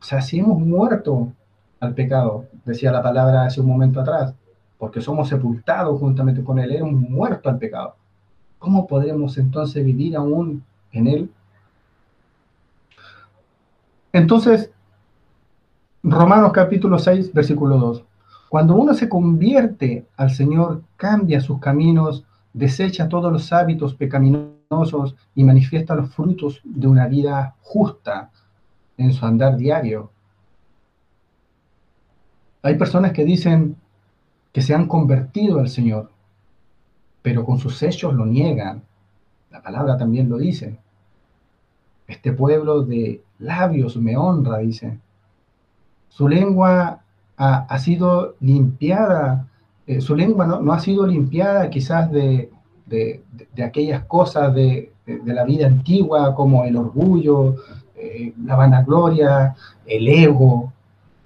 O 0.00 0.04
sea, 0.04 0.20
si 0.20 0.38
hemos 0.38 0.58
muerto 0.58 1.32
al 1.80 1.94
pecado, 1.94 2.46
decía 2.64 2.92
la 2.92 3.02
palabra 3.02 3.44
hace 3.44 3.60
un 3.60 3.68
momento 3.68 4.00
atrás, 4.00 4.34
porque 4.78 5.00
somos 5.00 5.28
sepultados 5.28 5.98
juntamente 5.98 6.42
con 6.42 6.58
él, 6.58 6.72
hemos 6.72 6.92
muerto 6.92 7.48
al 7.48 7.58
pecado. 7.58 7.96
¿Cómo 8.58 8.86
podremos 8.86 9.36
entonces 9.38 9.84
vivir 9.84 10.16
aún 10.16 10.64
en 10.92 11.06
él? 11.06 11.30
Entonces, 14.12 14.70
Romanos 16.02 16.52
capítulo 16.52 16.98
6, 16.98 17.32
versículo 17.34 17.78
2. 17.78 18.04
Cuando 18.48 18.76
uno 18.76 18.94
se 18.94 19.08
convierte 19.08 20.06
al 20.16 20.30
Señor, 20.30 20.82
cambia 20.96 21.40
sus 21.40 21.58
caminos, 21.58 22.24
desecha 22.52 23.08
todos 23.08 23.32
los 23.32 23.52
hábitos 23.52 23.94
pecaminosos 23.94 25.16
y 25.34 25.44
manifiesta 25.44 25.94
los 25.94 26.10
frutos 26.14 26.60
de 26.64 26.86
una 26.86 27.06
vida 27.08 27.56
justa 27.60 28.30
en 28.96 29.12
su 29.12 29.26
andar 29.26 29.56
diario. 29.56 30.10
Hay 32.66 32.74
personas 32.74 33.12
que 33.12 33.24
dicen 33.24 33.76
que 34.52 34.60
se 34.60 34.74
han 34.74 34.88
convertido 34.88 35.60
al 35.60 35.68
Señor, 35.68 36.10
pero 37.22 37.44
con 37.44 37.60
sus 37.60 37.80
hechos 37.84 38.12
lo 38.12 38.26
niegan. 38.26 38.82
La 39.52 39.62
palabra 39.62 39.96
también 39.96 40.28
lo 40.28 40.36
dice. 40.36 40.76
Este 42.08 42.32
pueblo 42.32 42.82
de 42.82 43.22
labios 43.38 43.96
me 43.98 44.16
honra, 44.16 44.58
dice. 44.58 44.98
Su 46.08 46.28
lengua 46.28 47.02
ha, 47.36 47.78
sido 47.78 48.34
limpiada, 48.40 49.46
eh, 49.86 50.00
su 50.00 50.16
lengua 50.16 50.44
no, 50.46 50.72
ha 50.72 50.80
sido 50.80 51.06
limpiada 51.06 51.70
quizás 51.70 52.10
de, 52.10 52.50
aquellas 53.64 54.06
cosas 54.06 54.52
de, 54.52 54.90
la 55.24 55.44
vida 55.44 55.68
antigua 55.68 56.34
como 56.34 56.64
el 56.64 56.76
orgullo, 56.76 57.54
eh, 57.94 58.34
la 58.44 58.56
vanagloria, 58.56 59.54
el 59.86 60.08
ego, 60.08 60.72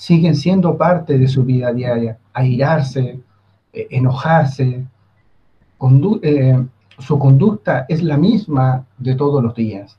siguen 0.01 0.35
siendo 0.35 0.79
parte 0.79 1.19
de 1.19 1.29
su 1.29 1.45
vida 1.45 1.75
diaria, 1.75 2.17
airarse, 2.33 3.21
eh, 3.75 3.87
enojarse. 3.91 4.87
su 6.99 7.19
conducta 7.19 7.85
es 7.87 8.03
la 8.03 8.17
misma 8.17 8.87
de 8.97 9.15
todos 9.15 9.43
los 9.43 9.55
días. 9.55 9.99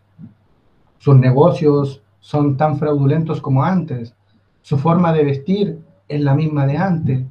Sus 0.98 1.15
negocios 1.17 2.01
son 2.20 2.58
tan 2.58 2.79
fraudulentos 2.79 3.39
como 3.41 3.63
antes. 3.63 4.15
Su 4.63 4.79
forma 4.79 5.13
de 5.13 5.24
vestir 5.24 5.79
es 6.08 6.22
la 6.22 6.34
misma 6.34 6.65
de 6.65 6.77
antes. 6.77 7.24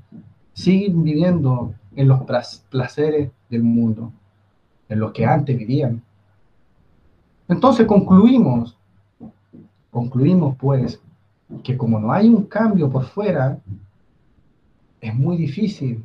Siguen 0.53 1.03
viviendo 1.03 1.75
en 1.97 2.07
los 2.07 2.21
placeres 2.69 3.33
del 3.49 3.65
mundo, 3.65 4.13
en 4.89 5.01
los 5.01 5.11
que 5.11 5.27
antes 5.27 5.59
vivían. 5.59 6.05
Entonces 7.49 7.85
concluimos, 7.85 8.79
concluimos 9.91 10.57
pues 10.57 11.01
que 11.63 11.77
como 11.77 11.99
no 11.99 12.13
hay 12.13 12.29
un 12.29 12.45
cambio 12.45 12.91
por 12.91 13.05
fuera, 13.05 13.59
es 15.01 15.15
muy 15.15 15.37
difícil 15.37 16.05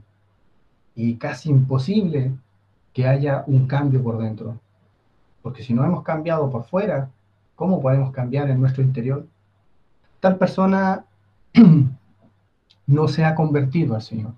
y 0.96 1.16
casi 1.16 1.50
imposible 1.50 2.32
que 2.94 3.08
haya 3.08 3.44
un 3.48 3.68
cambio 3.68 4.02
por 4.02 4.18
dentro. 4.18 4.58
Porque 5.42 5.64
si 5.64 5.74
no 5.74 5.84
hemos 5.86 6.04
cambiado 6.04 6.50
por 6.50 6.64
fuera, 6.64 7.10
¿Cómo 7.56 7.82
podemos 7.82 8.12
cambiar 8.12 8.50
en 8.50 8.60
nuestro 8.60 8.84
interior? 8.84 9.26
Tal 10.20 10.38
persona 10.38 11.06
no 12.88 13.08
se 13.08 13.24
ha 13.24 13.34
convertido 13.34 13.96
al 13.96 14.02
Señor. 14.02 14.34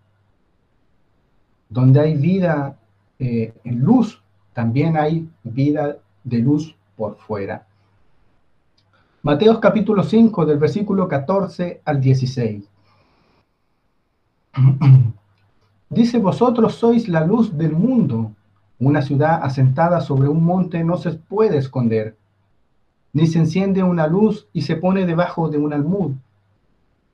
Donde 1.69 1.99
hay 1.99 2.15
vida 2.15 2.77
eh, 3.19 3.53
en 3.63 3.79
luz, 3.79 4.21
también 4.53 4.97
hay 4.97 5.27
vida 5.43 5.97
de 6.23 6.37
luz 6.39 6.75
por 6.95 7.17
fuera. 7.17 7.65
Mateos 9.27 9.59
capítulo 9.59 10.03
5, 10.03 10.45
del 10.45 10.57
versículo 10.57 11.05
14 11.09 11.81
al 11.83 11.99
16. 11.99 12.63
Dice, 15.89 16.17
vosotros 16.19 16.75
sois 16.75 17.09
la 17.09 17.25
luz 17.25 17.57
del 17.57 17.73
mundo. 17.73 18.31
Una 18.79 19.01
ciudad 19.01 19.43
asentada 19.43 19.99
sobre 19.99 20.29
un 20.29 20.41
monte 20.45 20.81
no 20.81 20.95
se 20.95 21.11
puede 21.11 21.57
esconder 21.57 22.15
ni 23.11 23.27
se 23.27 23.39
enciende 23.39 23.83
una 23.83 24.07
luz 24.07 24.47
y 24.53 24.61
se 24.61 24.77
pone 24.77 25.05
debajo 25.05 25.49
de 25.49 25.57
un 25.57 25.73
almud, 25.73 26.13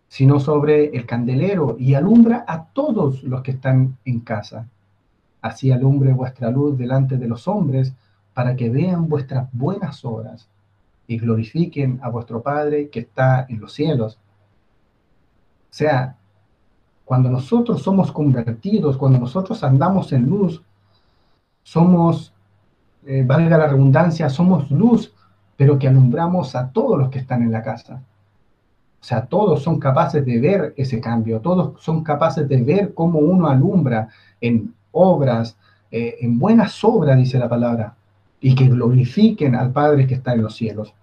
sino 0.08 0.40
sobre 0.40 0.96
el 0.96 1.08
candelero 1.08 1.78
y 1.80 1.96
alumbra 1.96 2.46
a 2.48 2.66
todos 2.66 3.24
los 3.24 3.42
que 3.42 3.54
están 3.54 3.98
en 4.06 4.20
casa. 4.20 4.68
Así 5.42 5.72
alumbre 5.72 6.14
vuestra 6.14 6.52
luz 6.52 6.78
delante 6.78 7.18
de 7.18 7.28
los 7.28 7.48
hombres, 7.48 7.92
para 8.36 8.56
que 8.56 8.70
vean 8.70 9.10
vuestras 9.10 9.50
buenas 9.52 10.06
obras 10.06 10.48
y 11.08 11.18
glorifiquen 11.18 12.00
a 12.02 12.10
vuestro 12.10 12.42
Padre 12.42 12.90
que 12.90 13.02
está 13.02 13.46
en 13.50 13.60
los 13.60 13.74
cielos. 13.74 14.16
O 14.16 15.76
sea, 15.76 16.16
cuando 17.06 17.30
nosotros 17.30 17.82
somos 17.82 18.12
convertidos, 18.12 18.98
cuando 18.98 19.20
nosotros 19.20 19.64
andamos 19.64 20.14
en 20.14 20.30
luz, 20.30 20.64
somos, 21.64 22.34
eh, 23.06 23.24
valga 23.26 23.58
la 23.58 23.68
redundancia, 23.68 24.30
somos 24.30 24.70
luz 24.72 25.14
pero 25.56 25.78
que 25.78 25.88
alumbramos 25.88 26.56
a 26.56 26.72
todos 26.72 26.98
los 26.98 27.10
que 27.10 27.20
están 27.20 27.42
en 27.44 27.52
la 27.52 27.62
casa. 27.62 28.04
O 29.02 29.06
sea, 29.06 29.26
todos 29.26 29.62
son 29.62 29.80
capaces 29.80 30.26
de 30.26 30.40
ver 30.40 30.74
ese 30.78 31.00
cambio, 31.02 31.42
todos 31.42 31.82
son 31.82 32.04
capaces 32.04 32.48
de 32.48 32.62
ver 32.64 32.94
cómo 32.94 33.20
uno 33.20 33.48
alumbra 33.48 34.08
en 34.40 34.74
obras, 34.92 35.58
eh, 35.92 36.18
en 36.22 36.40
buenas 36.40 36.84
obras, 36.84 37.18
dice 37.18 37.38
la 37.38 37.50
palabra, 37.50 37.96
y 38.40 38.56
que 38.56 38.68
glorifiquen 38.68 39.56
al 39.56 39.72
Padre 39.72 40.08
que 40.08 40.16
está 40.16 40.34
en 40.34 40.42
los 40.42 40.56
cielos. 40.56 40.94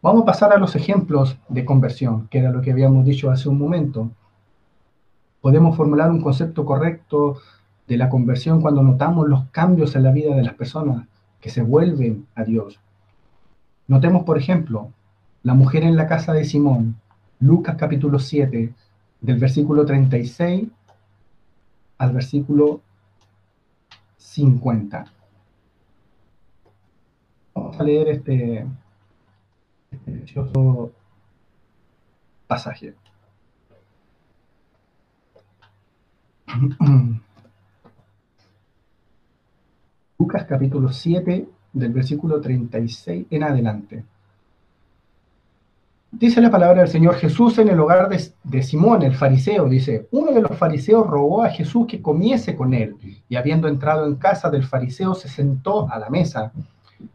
Vamos 0.00 0.22
a 0.22 0.26
pasar 0.26 0.52
a 0.52 0.58
los 0.58 0.76
ejemplos 0.76 1.38
de 1.48 1.64
conversión, 1.64 2.28
que 2.28 2.38
era 2.38 2.52
lo 2.52 2.62
que 2.62 2.70
habíamos 2.70 3.04
dicho 3.04 3.30
hace 3.30 3.48
un 3.48 3.58
momento. 3.58 4.10
Podemos 5.40 5.76
formular 5.76 6.10
un 6.10 6.20
concepto 6.20 6.64
correcto 6.64 7.38
de 7.88 7.96
la 7.96 8.08
conversión 8.08 8.60
cuando 8.60 8.82
notamos 8.82 9.28
los 9.28 9.46
cambios 9.46 9.96
en 9.96 10.04
la 10.04 10.12
vida 10.12 10.36
de 10.36 10.44
las 10.44 10.54
personas 10.54 11.08
que 11.40 11.50
se 11.50 11.62
vuelven 11.62 12.26
a 12.36 12.44
Dios. 12.44 12.78
Notemos, 13.88 14.22
por 14.22 14.38
ejemplo, 14.38 14.92
la 15.42 15.54
mujer 15.54 15.82
en 15.82 15.96
la 15.96 16.06
casa 16.06 16.32
de 16.32 16.44
Simón, 16.44 16.96
Lucas 17.40 17.74
capítulo 17.76 18.20
7, 18.20 18.72
del 19.20 19.38
versículo 19.38 19.84
36 19.84 20.68
al 21.98 22.12
versículo 22.12 22.82
50. 24.18 25.12
Vamos 27.54 27.80
a 27.80 27.82
leer 27.82 28.08
este, 28.08 28.64
precioso 30.04 30.92
pasaje. 32.46 32.94
Lucas 40.18 40.46
capítulo 40.48 40.92
7, 40.92 41.48
del 41.72 41.92
versículo 41.92 42.40
36 42.40 43.26
en 43.30 43.42
adelante. 43.42 44.04
Dice 46.10 46.40
la 46.40 46.50
palabra 46.50 46.80
del 46.80 46.88
Señor 46.88 47.16
Jesús 47.16 47.58
en 47.58 47.68
el 47.68 47.78
hogar 47.78 48.08
de, 48.08 48.62
Simón, 48.62 49.02
el 49.02 49.14
fariseo. 49.14 49.68
Dice, 49.68 50.08
uno 50.10 50.32
de 50.32 50.40
los 50.40 50.56
fariseos 50.56 51.06
rogó 51.06 51.44
a 51.44 51.50
Jesús 51.50 51.86
que 51.86 52.00
comiese 52.00 52.56
con 52.56 52.72
él, 52.72 52.96
y 53.28 53.36
habiendo 53.36 53.68
entrado 53.68 54.06
en 54.06 54.16
casa 54.16 54.48
del 54.50 54.64
fariseo, 54.64 55.14
se 55.14 55.28
sentó 55.28 55.88
a 55.90 55.98
la 55.98 56.08
mesa. 56.08 56.50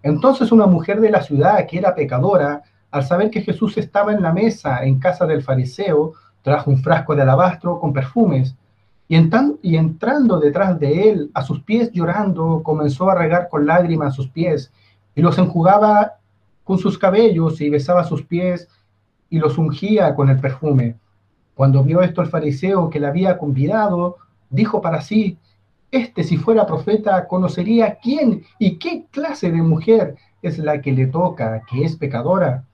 Entonces 0.04 0.52
una 0.52 0.68
mujer 0.68 1.02
de 1.02 1.10
la 1.10 1.24
ciudad, 1.24 1.66
que 1.66 1.80
era 1.80 1.96
pecadora, 1.96 2.62
al 2.94 3.04
saber 3.04 3.32
que 3.32 3.42
Jesús 3.42 3.76
estaba 3.80 4.14
en 4.14 4.22
la 4.22 4.32
mesa 4.32 4.86
en 4.86 5.00
casa 5.00 5.26
del 5.26 5.42
fariseo, 5.42 6.14
trajo 6.44 6.70
un 6.70 6.78
frasco 6.78 7.16
de 7.16 7.24
alabastro 7.24 7.80
con 7.80 7.92
perfumes 7.92 8.56
y, 9.08 9.16
entrando 9.76 10.40
detrás 10.40 10.80
de 10.80 11.10
él, 11.10 11.32
a 11.34 11.42
sus 11.42 11.60
pies 11.64 11.92
llorando, 11.92 12.62
comenzó 12.62 13.10
a 13.10 13.16
regar 13.16 13.50
con 13.50 13.66
lágrimas 13.66 14.14
sus 14.14 14.28
pies 14.28 14.72
y 15.16 15.24
los 15.24 15.40
enjugaba 15.40 16.20
con 16.64 16.78
sus 16.78 17.00
cabellos 17.00 17.60
y 17.62 17.70
besaba 17.72 18.04
sus 18.04 18.22
pies 18.22 18.70
y 19.28 19.40
los 19.40 19.58
ungía 19.58 20.14
con 20.14 20.30
el 20.30 20.40
perfume. 20.40 20.96
Cuando 21.56 21.84
vio 21.84 22.02
esto 22.02 22.22
el 22.22 22.28
fariseo 22.28 22.92
que 22.92 23.00
le 23.00 23.08
había 23.08 23.40
convidado, 23.40 24.18
dijo 24.52 24.82
para 24.82 25.02
sí, 25.02 25.40
este 25.90 26.24
si 26.24 26.38
fuera 26.38 26.68
profeta 26.68 27.28
conocería 27.28 27.98
quién 28.00 28.44
y 28.60 28.78
qué 28.78 29.08
clase 29.10 29.50
de 29.50 29.64
mujer 29.64 30.16
es 30.44 30.60
la 30.60 30.80
que 30.80 30.92
le 30.92 31.08
toca, 31.08 31.64
que 31.68 31.86
es 31.86 31.96
pecadora. 31.96 32.66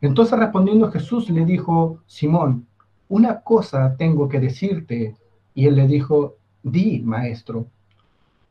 Entonces 0.00 0.38
respondiendo 0.38 0.90
Jesús 0.90 1.28
le 1.28 1.44
dijo, 1.44 1.98
Simón, 2.06 2.66
una 3.08 3.40
cosa 3.40 3.96
tengo 3.96 4.28
que 4.28 4.40
decirte. 4.40 5.16
Y 5.54 5.66
él 5.66 5.76
le 5.76 5.86
dijo, 5.86 6.36
di, 6.62 7.00
maestro. 7.00 7.66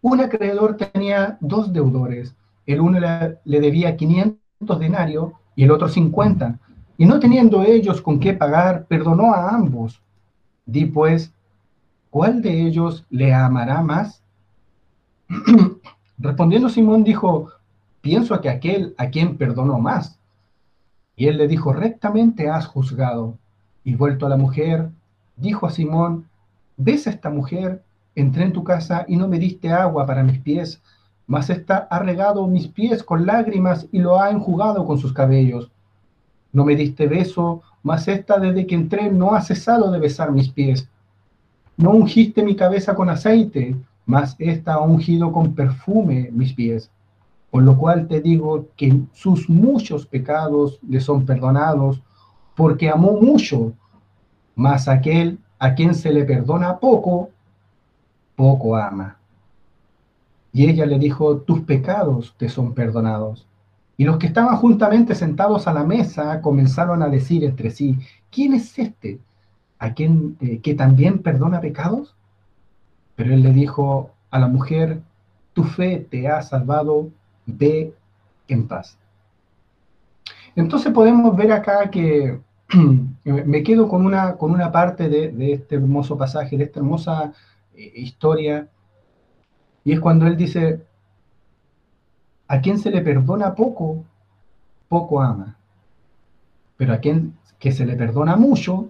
Un 0.01 0.21
acreedor 0.21 0.77
tenía 0.77 1.37
dos 1.39 1.73
deudores. 1.73 2.35
El 2.65 2.81
uno 2.81 2.99
le, 2.99 3.59
debía 3.59 3.97
500 3.97 4.79
denarios 4.79 5.31
y 5.55 5.63
el 5.63 5.71
otro 5.71 5.87
50. 5.87 6.59
Y 6.97 7.05
no 7.05 7.19
teniendo 7.19 7.63
ellos 7.63 8.01
con 8.01 8.19
qué 8.19 8.33
pagar, 8.33 8.85
perdonó 8.85 9.33
a 9.33 9.49
ambos. 9.49 10.01
Di 10.65 10.85
pues, 10.85 11.33
¿cuál 12.09 12.41
de 12.41 12.67
ellos 12.67 13.05
le 13.09 13.33
amará 13.33 13.81
más? 13.81 14.21
Respondiendo 16.19 16.69
Simón 16.69 17.03
dijo, 17.03 17.49
pienso 18.01 18.39
que 18.41 18.49
aquel 18.49 18.93
a 18.97 19.09
quien 19.09 19.37
perdonó 19.37 19.79
más. 19.79 20.18
Y 21.19 21.27
él 21.27 21.37
le 21.37 21.49
dijo, 21.49 21.73
rectamente 21.73 22.49
has 22.49 22.65
juzgado. 22.65 23.37
Y 23.83 23.95
vuelto 23.95 24.25
a 24.25 24.29
la 24.29 24.37
mujer, 24.37 24.89
dijo 25.35 25.67
a 25.67 25.69
Simón, 25.69 26.29
ves 26.77 27.07
a 27.07 27.09
esta 27.09 27.29
mujer, 27.29 27.83
entré 28.15 28.45
en 28.45 28.53
tu 28.53 28.63
casa 28.63 29.03
y 29.05 29.17
no 29.17 29.27
me 29.27 29.37
diste 29.37 29.69
agua 29.69 30.05
para 30.05 30.23
mis 30.23 30.39
pies, 30.39 30.81
mas 31.27 31.49
esta 31.49 31.89
ha 31.91 31.99
regado 31.99 32.47
mis 32.47 32.69
pies 32.69 33.03
con 33.03 33.25
lágrimas 33.25 33.85
y 33.91 33.99
lo 33.99 34.21
ha 34.21 34.29
enjugado 34.29 34.85
con 34.85 34.97
sus 34.97 35.11
cabellos. 35.11 35.69
No 36.53 36.63
me 36.63 36.77
diste 36.77 37.05
beso, 37.05 37.63
mas 37.83 38.07
esta 38.07 38.39
desde 38.39 38.65
que 38.65 38.75
entré 38.75 39.11
no 39.11 39.33
ha 39.33 39.41
cesado 39.41 39.91
de 39.91 39.99
besar 39.99 40.31
mis 40.31 40.47
pies. 40.47 40.87
No 41.75 41.91
ungiste 41.91 42.43
mi 42.43 42.55
cabeza 42.55 42.95
con 42.95 43.09
aceite, 43.09 43.75
mas 44.05 44.37
ésta 44.39 44.75
ha 44.75 44.79
ungido 44.79 45.33
con 45.33 45.53
perfume 45.53 46.29
mis 46.31 46.53
pies. 46.53 46.89
Por 47.51 47.63
lo 47.63 47.77
cual 47.77 48.07
te 48.07 48.21
digo 48.21 48.67
que 48.75 49.01
sus 49.13 49.49
muchos 49.49 50.05
pecados 50.05 50.79
le 50.87 50.99
son 50.99 51.25
perdonados, 51.25 52.01
porque 52.55 52.89
amó 52.89 53.13
mucho, 53.13 53.73
mas 54.55 54.87
aquel 54.87 55.39
a 55.57 55.73
quien 55.73 55.95
se 55.95 56.11
le 56.11 56.25
perdona 56.25 56.77
poco, 56.79 57.29
poco 58.35 58.75
ama. 58.75 59.17
Y 60.51 60.69
ella 60.69 60.85
le 60.85 60.99
dijo, 60.99 61.37
tus 61.37 61.61
pecados 61.61 62.33
te 62.37 62.49
son 62.49 62.73
perdonados. 62.73 63.47
Y 63.97 64.05
los 64.05 64.17
que 64.17 64.27
estaban 64.27 64.55
juntamente 64.55 65.13
sentados 65.13 65.67
a 65.67 65.73
la 65.73 65.83
mesa 65.83 66.41
comenzaron 66.41 67.03
a 67.03 67.09
decir 67.09 67.43
entre 67.43 67.69
sí, 67.69 67.99
¿quién 68.31 68.53
es 68.53 68.79
este? 68.79 69.19
¿A 69.77 69.93
quien 69.93 70.37
eh, 70.39 70.59
que 70.59 70.73
también 70.73 71.19
perdona 71.19 71.59
pecados? 71.59 72.15
Pero 73.15 73.33
él 73.33 73.43
le 73.43 73.51
dijo 73.51 74.11
a 74.31 74.39
la 74.39 74.47
mujer, 74.47 75.01
tu 75.53 75.65
fe 75.65 76.07
te 76.09 76.29
ha 76.29 76.41
salvado, 76.41 77.09
ve 77.57 77.93
en 78.47 78.67
paz. 78.67 78.97
Entonces 80.55 80.91
podemos 80.91 81.35
ver 81.35 81.51
acá 81.51 81.89
que 81.89 82.39
me 83.23 83.63
quedo 83.63 83.87
con 83.87 84.05
una, 84.05 84.35
con 84.35 84.51
una 84.51 84.71
parte 84.71 85.09
de, 85.09 85.53
este 85.53 85.75
hermoso 85.75 86.17
pasaje, 86.17 86.57
de 86.57 86.65
esta 86.65 86.79
hermosa 86.79 87.33
eh, 87.75 87.91
historia, 87.95 88.67
y 89.83 89.93
es 89.93 89.99
cuando 89.99 90.27
él 90.27 90.35
dice, 90.35 90.85
a 92.47 92.61
quien 92.61 92.79
se 92.79 92.91
le 92.91 93.01
perdona 93.01 93.55
poco, 93.55 94.03
poco 94.87 95.21
ama, 95.21 95.57
pero 96.77 96.93
a 96.93 96.97
quien 96.97 97.37
que 97.59 97.71
se 97.71 97.85
le 97.85 97.95
perdona 97.95 98.35
mucho, 98.35 98.89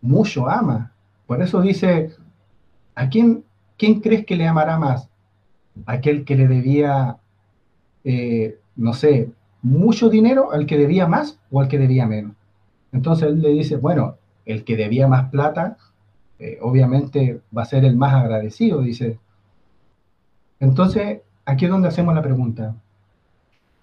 mucho 0.00 0.48
ama. 0.48 0.92
Por 1.26 1.40
eso 1.40 1.60
dice, 1.60 2.10
¿a 2.94 3.08
quién, 3.08 3.44
quién 3.78 4.00
crees 4.00 4.26
que 4.26 4.36
le 4.36 4.46
amará 4.46 4.78
más? 4.78 5.08
Aquel 5.86 6.24
que 6.24 6.34
le 6.34 6.48
debía, 6.48 7.18
eh, 8.04 8.58
no 8.76 8.92
sé, 8.94 9.30
mucho 9.62 10.08
dinero, 10.08 10.52
al 10.52 10.66
que 10.66 10.78
debía 10.78 11.06
más 11.06 11.38
o 11.50 11.60
al 11.60 11.68
que 11.68 11.78
debía 11.78 12.06
menos. 12.06 12.32
Entonces 12.92 13.28
él 13.28 13.42
le 13.42 13.50
dice, 13.50 13.76
bueno, 13.76 14.16
el 14.46 14.64
que 14.64 14.76
debía 14.76 15.06
más 15.06 15.30
plata, 15.30 15.76
eh, 16.38 16.58
obviamente 16.62 17.40
va 17.56 17.62
a 17.62 17.66
ser 17.66 17.84
el 17.84 17.96
más 17.96 18.14
agradecido, 18.14 18.80
dice. 18.80 19.18
Entonces, 20.58 21.20
aquí 21.44 21.66
es 21.66 21.70
donde 21.70 21.88
hacemos 21.88 22.14
la 22.14 22.22
pregunta. 22.22 22.74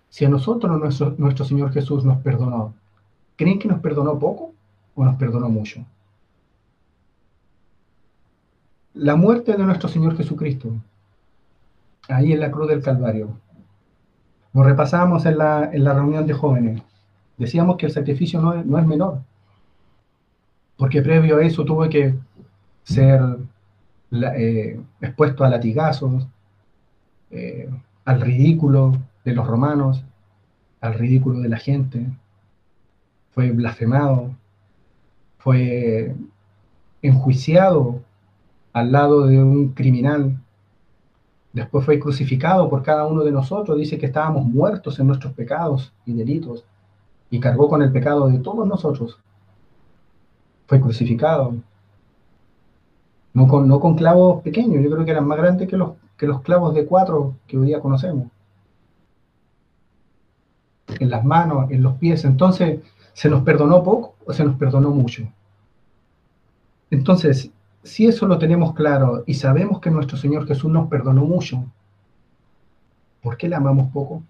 Si 0.09 0.25
a 0.25 0.29
nosotros 0.29 0.79
nuestro, 0.79 1.15
nuestro 1.17 1.45
Señor 1.45 1.71
Jesús 1.71 2.03
nos 2.03 2.17
perdonó, 2.19 2.73
¿creen 3.35 3.59
que 3.59 3.67
nos 3.67 3.79
perdonó 3.79 4.17
poco 4.17 4.53
o 4.95 5.05
nos 5.05 5.15
perdonó 5.15 5.49
mucho? 5.49 5.85
La 8.93 9.15
muerte 9.15 9.51
de 9.51 9.63
nuestro 9.63 9.89
Señor 9.89 10.17
Jesucristo, 10.17 10.73
ahí 12.09 12.33
en 12.33 12.39
la 12.39 12.49
cruz 12.49 12.67
del 12.67 12.81
Calvario, 12.81 13.29
lo 14.57 14.63
repasamos 14.63 15.23
en 15.27 15.37
la, 15.37 15.69
en 15.71 15.83
la 15.83 15.93
reunión 15.93 16.25
de 16.25 16.33
jóvenes. 16.33 16.81
Decíamos 17.37 17.77
que 17.77 17.85
el 17.85 17.91
sacrificio 17.91 18.41
no 18.41 18.55
es, 18.55 18.65
no 18.65 18.79
es 18.79 18.87
menor, 18.87 19.21
porque 20.77 21.03
previo 21.03 21.37
a 21.37 21.43
eso 21.43 21.63
tuvo 21.63 21.87
que 21.87 22.15
ser 22.81 23.21
eh, 24.09 24.81
expuesto 24.99 25.43
a 25.43 25.49
latigazos, 25.49 26.27
eh, 27.29 27.69
al 28.03 28.19
ridículo 28.19 28.97
de 29.23 29.33
los 29.33 29.45
romanos, 29.45 30.03
al 30.81 30.95
ridículo 30.95 31.39
de 31.39 31.49
la 31.49 31.57
gente, 31.57 32.07
fue 33.35 33.51
blasfemado, 33.51 34.31
fue 35.37 36.15
enjuiciado 37.03 38.01
al 38.73 38.91
lado 38.91 39.27
de 39.27 39.37
un 39.37 39.73
criminal, 39.73 40.35
después 41.57 41.83
fue 41.85 41.99
crucificado 41.99 42.69
por 42.69 42.83
cada 42.83 43.07
uno 43.07 43.23
de 43.23 43.31
nosotros, 43.31 43.77
dice 43.77 43.97
que 43.97 44.05
estábamos 44.05 44.45
muertos 44.45 44.99
en 44.99 45.07
nuestros 45.07 45.33
pecados 45.33 45.91
y 46.05 46.13
delitos, 46.13 46.63
y 47.29 47.39
cargó 47.39 47.67
con 47.67 47.81
el 47.81 47.91
pecado 47.91 48.27
de 48.27 48.37
todos 48.39 48.67
nosotros. 48.67 49.19
Fue 50.67 50.79
crucificado. 50.79 51.55
No 53.33 53.47
con, 53.47 53.67
no 53.67 53.79
con 53.79 53.95
clavos 53.95 54.41
pequeños, 54.43 54.83
yo 54.83 54.89
creo 54.89 55.03
que 55.03 55.11
eran 55.11 55.27
más 55.27 55.37
grandes 55.37 55.67
que 55.67 55.77
los, 55.77 55.91
que 56.15 56.27
los 56.27 56.41
clavos 56.41 56.73
de 56.73 56.85
cuatro 56.85 57.35
que 57.47 57.57
hoy 57.57 57.67
día 57.67 57.81
conocemos. 57.81 58.27
En 60.99 61.09
las 61.09 61.25
manos, 61.25 61.69
en 61.71 61.83
los 61.83 61.95
pies. 61.95 62.23
Entonces, 62.23 62.81
¿se 63.13 63.29
nos 63.29 63.43
perdonó 63.43 63.83
poco 63.83 64.15
o 64.25 64.33
se 64.33 64.43
nos 64.43 64.55
perdonó 64.55 64.91
mucho? 64.91 65.27
Entonces, 66.89 67.51
si 67.87 68.05
eso 68.05 68.27
lo 68.27 68.37
tenemos 68.37 68.73
claro 68.73 69.23
y 69.25 69.33
sabemos 69.33 69.79
que 69.79 69.89
nuestro 69.89 70.17
Señor 70.17 70.45
Jesús 70.45 70.69
nos 70.69 70.89
perdonó 70.89 71.23
mucho, 71.23 71.65
¿por 73.23 73.37
qué 73.37 73.47
le 73.47 73.55
amamos 73.55 73.89
poco? 73.91 74.23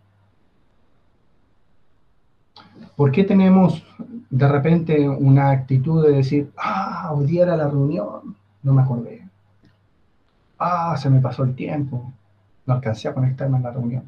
¿Por 2.95 3.11
qué 3.11 3.23
tenemos 3.23 3.83
de 4.29 4.47
repente 4.47 5.09
una 5.09 5.49
actitud 5.49 6.05
de 6.05 6.13
decir, 6.13 6.51
ah, 6.57 7.11
hoy 7.13 7.25
día 7.25 7.45
la 7.45 7.67
reunión, 7.67 8.35
no 8.63 8.73
me 8.73 8.81
acordé? 8.81 9.27
Ah, 10.59 10.95
se 10.97 11.09
me 11.09 11.19
pasó 11.19 11.43
el 11.43 11.55
tiempo, 11.55 12.11
no 12.65 12.73
alcancé 12.73 13.07
a 13.07 13.13
conectarme 13.13 13.57
a 13.57 13.61
la 13.61 13.71
reunión. 13.71 14.03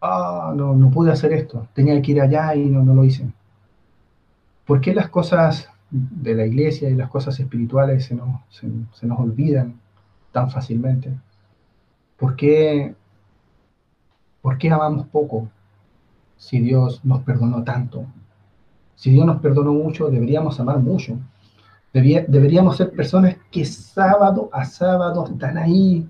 Ah, 0.00 0.52
no, 0.54 0.74
no 0.74 0.90
pude 0.90 1.10
hacer 1.10 1.32
esto, 1.32 1.66
tenía 1.74 2.00
que 2.02 2.12
ir 2.12 2.20
allá 2.20 2.54
y 2.54 2.66
no, 2.66 2.82
no 2.82 2.94
lo 2.94 3.04
hice. 3.04 3.26
¿Por 4.66 4.80
qué 4.80 4.94
las 4.94 5.08
cosas 5.08 5.70
de 5.94 6.34
la 6.34 6.46
iglesia 6.46 6.90
y 6.90 6.94
las 6.94 7.08
cosas 7.08 7.38
espirituales 7.38 8.06
se 8.06 8.14
nos, 8.14 8.40
se 8.50 9.06
nos 9.06 9.20
olvidan 9.20 9.80
tan 10.32 10.50
fácilmente? 10.50 11.12
¿Por 12.18 12.36
qué, 12.36 12.94
¿Por 14.42 14.58
qué 14.58 14.70
amamos 14.70 15.06
poco? 15.06 15.48
si 16.36 16.60
Dios 16.60 17.00
nos 17.04 17.22
perdonó 17.22 17.64
tanto? 17.64 18.06
Si 18.96 19.10
Dios 19.10 19.26
nos 19.26 19.40
perdonó 19.40 19.72
mucho, 19.72 20.10
deberíamos 20.10 20.60
amar 20.60 20.78
mucho. 20.78 21.18
deberíamos 21.92 22.76
ser 22.76 22.90
personas 22.92 23.36
que 23.50 23.64
sábado 23.64 24.50
a 24.52 24.64
sábado 24.64 25.26
están 25.26 25.56
ahí 25.56 26.06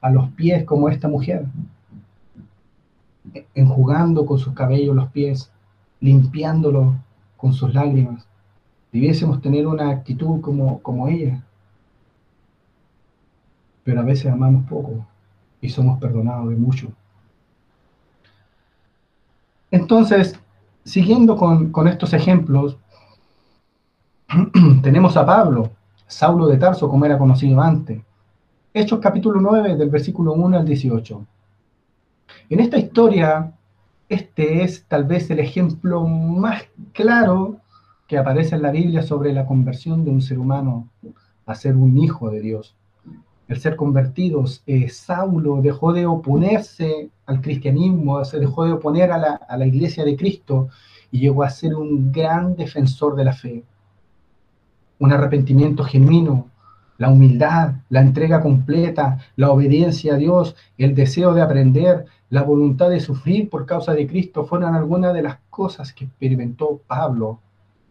a 0.00 0.10
los 0.10 0.30
pies 0.30 0.64
como 0.64 0.88
esta 0.88 1.08
mujer, 1.08 1.46
enjugando 3.54 4.26
con 4.26 4.38
sus 4.38 4.52
cabellos 4.54 4.94
los 4.94 5.10
pies, 5.10 5.50
limpiándolo 6.00 6.96
con 7.36 7.52
sus 7.52 7.72
lágrimas. 7.74 8.26
Debiésemos 8.92 9.40
tener 9.40 9.66
una 9.66 9.88
actitud 9.88 10.40
como, 10.42 10.80
como 10.82 11.08
ella. 11.08 11.42
Pero 13.84 14.00
a 14.00 14.04
veces 14.04 14.30
amamos 14.30 14.68
poco 14.68 15.06
y 15.62 15.70
somos 15.70 15.98
perdonados 15.98 16.50
de 16.50 16.56
mucho. 16.56 16.92
Entonces, 19.70 20.38
siguiendo 20.84 21.36
con, 21.36 21.88
estos 21.88 22.12
ejemplos, 22.12 22.76
tenemos 24.82 25.16
a 25.16 25.24
Pablo, 25.24 25.70
Saulo 26.06 26.46
de 26.46 26.58
Tarso, 26.58 26.90
como 26.90 27.06
era 27.06 27.16
conocido 27.16 27.60
antes. 27.62 27.98
Hechos 28.74 29.00
capítulo 29.00 29.40
9, 29.40 29.76
del 29.76 29.88
versículo 29.88 30.34
1 30.34 30.58
al 30.58 30.66
18. 30.66 31.26
En 32.50 32.60
esta 32.60 32.76
historia, 32.76 33.52
este 34.10 34.62
es 34.62 34.84
tal 34.84 35.04
vez 35.04 35.30
el 35.30 35.40
ejemplo 35.40 36.06
más 36.06 36.64
claro 36.92 37.61
que 38.12 38.18
aparece 38.18 38.56
en 38.56 38.60
la 38.60 38.70
Biblia 38.70 39.02
sobre 39.02 39.32
la 39.32 39.46
conversión 39.46 40.04
de 40.04 40.10
un 40.10 40.20
ser 40.20 40.38
humano 40.38 40.90
a 41.46 41.54
ser 41.54 41.76
un 41.76 41.96
hijo 41.96 42.28
de 42.28 42.42
Dios 42.42 42.76
el 43.48 43.60
ser 43.60 43.76
convertidos, 43.76 44.62
eh, 44.66 44.88
Saulo 44.88 45.60
dejó 45.60 45.92
de 45.92 46.06
oponerse 46.06 47.10
al 47.26 47.40
cristianismo, 47.40 48.24
se 48.24 48.38
dejó 48.38 48.64
de 48.64 48.72
oponer 48.72 49.12
a 49.12 49.18
la, 49.18 49.34
a 49.34 49.56
la 49.56 49.66
iglesia 49.66 50.04
de 50.04 50.16
Cristo 50.16 50.68
y 51.10 51.20
llegó 51.20 51.42
a 51.42 51.50
ser 51.50 51.74
un 51.74 52.12
gran 52.12 52.56
defensor 52.56 53.14
de 53.14 53.24
la 53.24 53.32
fe. 53.32 53.64
Un 54.98 55.12
arrepentimiento 55.12 55.84
genuino, 55.84 56.48
la 56.96 57.10
humildad, 57.10 57.74
la 57.90 58.00
entrega 58.00 58.40
completa, 58.40 59.18
la 59.36 59.50
obediencia 59.50 60.14
a 60.14 60.16
Dios, 60.16 60.56
el 60.78 60.94
deseo 60.94 61.34
de 61.34 61.42
aprender, 61.42 62.06
la 62.30 62.42
voluntad 62.42 62.88
de 62.88 63.00
sufrir 63.00 63.50
por 63.50 63.66
causa 63.66 63.92
de 63.92 64.06
Cristo 64.06 64.44
fueron 64.44 64.74
algunas 64.74 65.12
de 65.12 65.22
las 65.22 65.38
cosas 65.50 65.92
que 65.92 66.04
experimentó 66.04 66.80
Pablo 66.86 67.40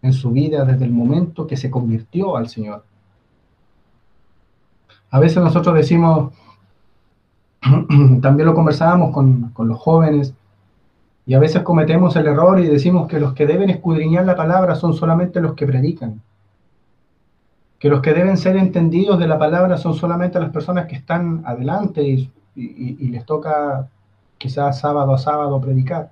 en 0.01 0.13
su 0.13 0.31
vida 0.31 0.65
desde 0.65 0.85
el 0.85 0.91
momento 0.91 1.47
que 1.47 1.57
se 1.57 1.69
convirtió 1.69 2.35
al 2.35 2.49
Señor. 2.49 2.83
A 5.11 5.19
veces 5.19 5.43
nosotros 5.43 5.75
decimos, 5.75 6.33
también 8.21 8.47
lo 8.47 8.55
conversábamos 8.55 9.13
con, 9.13 9.53
los 9.57 9.79
jóvenes, 9.79 10.33
y 11.25 11.33
a 11.33 11.39
veces 11.39 11.61
cometemos 11.61 12.15
el 12.15 12.27
error 12.27 12.59
y 12.59 12.67
decimos 12.67 13.07
que 13.07 13.19
los 13.19 13.33
que 13.33 13.45
deben 13.45 13.69
escudriñar 13.69 14.25
la 14.25 14.35
palabra 14.35 14.75
son 14.75 14.93
solamente 14.93 15.39
los 15.39 15.53
que 15.53 15.67
predican. 15.67 16.21
Que 17.77 17.89
los 17.89 18.01
que 18.01 18.13
deben 18.13 18.37
ser 18.37 18.57
entendidos 18.57 19.19
de 19.19 19.27
la 19.27 19.37
palabra 19.37 19.77
son 19.77 19.93
solamente 19.93 20.39
las 20.39 20.49
personas 20.49 20.87
que 20.87 20.95
están 20.95 21.43
adelante 21.45 22.03
y, 22.03 22.31
y 22.55 23.07
les 23.09 23.25
toca 23.25 23.87
quizás 24.37 24.79
sábado 24.79 25.13
a 25.13 25.17
sábado 25.17 25.61
predicar. 25.61 26.09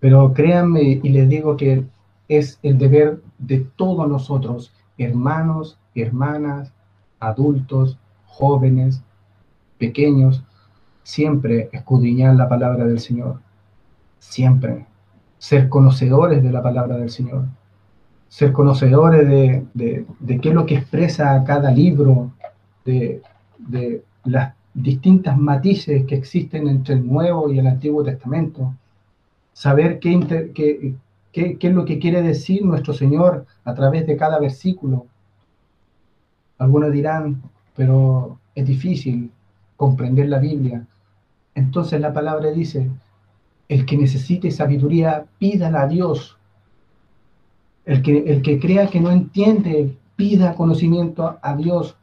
Pero 0.00 0.32
créanme 0.32 0.82
y 0.82 1.08
les 1.10 1.28
digo 1.28 1.56
que 1.56 1.84
es 2.30 2.60
el 2.62 2.78
deber 2.78 3.20
de 3.38 3.58
todos 3.74 4.08
nosotros, 4.08 4.72
hermanos, 4.96 5.78
hermanas, 5.96 6.72
adultos, 7.18 7.98
jóvenes, 8.24 9.02
pequeños, 9.78 10.44
siempre 11.02 11.68
escudriñar 11.72 12.36
la 12.36 12.48
palabra 12.48 12.84
del 12.84 13.00
Señor. 13.00 13.40
Siempre. 14.20 14.86
Ser 15.38 15.68
conocedores 15.68 16.40
de 16.40 16.52
la 16.52 16.62
palabra 16.62 16.98
del 16.98 17.10
Señor. 17.10 17.46
Ser 18.28 18.52
conocedores 18.52 19.28
de, 19.74 20.06
qué 20.40 20.48
es 20.48 20.54
lo 20.54 20.66
que 20.66 20.76
expresa 20.76 21.42
cada 21.42 21.72
libro, 21.72 22.30
de, 22.84 23.22
de 23.58 24.04
las 24.22 24.54
distintas 24.72 25.36
matices 25.36 26.04
que 26.06 26.14
existen 26.14 26.68
entre 26.68 26.94
el 26.94 27.04
Nuevo 27.04 27.52
y 27.52 27.58
el 27.58 27.66
Antiguo 27.66 28.04
Testamento. 28.04 28.72
Saber 29.52 29.98
qué, 29.98 30.52
qué, 30.54 30.94
qué, 31.32 31.56
es 31.60 31.72
lo 31.72 31.84
que 31.84 31.98
quiere 31.98 32.22
decir 32.22 32.64
nuestro 32.64 32.92
Señor 32.92 33.46
a 33.64 33.74
través 33.74 34.06
de 34.06 34.16
cada 34.16 34.38
versículo. 34.38 35.06
Algunos 36.58 36.92
dirán, 36.92 37.42
pero 37.74 38.38
es 38.54 38.66
difícil 38.66 39.30
comprender 39.76 40.28
la 40.28 40.38
Biblia. 40.38 40.86
Entonces 41.54 42.00
la 42.00 42.12
palabra 42.12 42.50
dice, 42.50 42.90
el 43.68 43.86
que 43.86 43.96
necesite 43.96 44.50
sabiduría, 44.50 45.26
pídala 45.38 45.82
a 45.82 45.86
Dios. 45.86 46.36
El 47.84 48.02
que, 48.02 48.18
el 48.18 48.42
que 48.42 48.60
crea 48.60 48.88
que 48.88 49.00
no 49.00 49.10
entiende, 49.10 49.96
pida 50.16 50.54
conocimiento 50.54 51.38
a 51.40 51.56
Dios, 51.56 51.96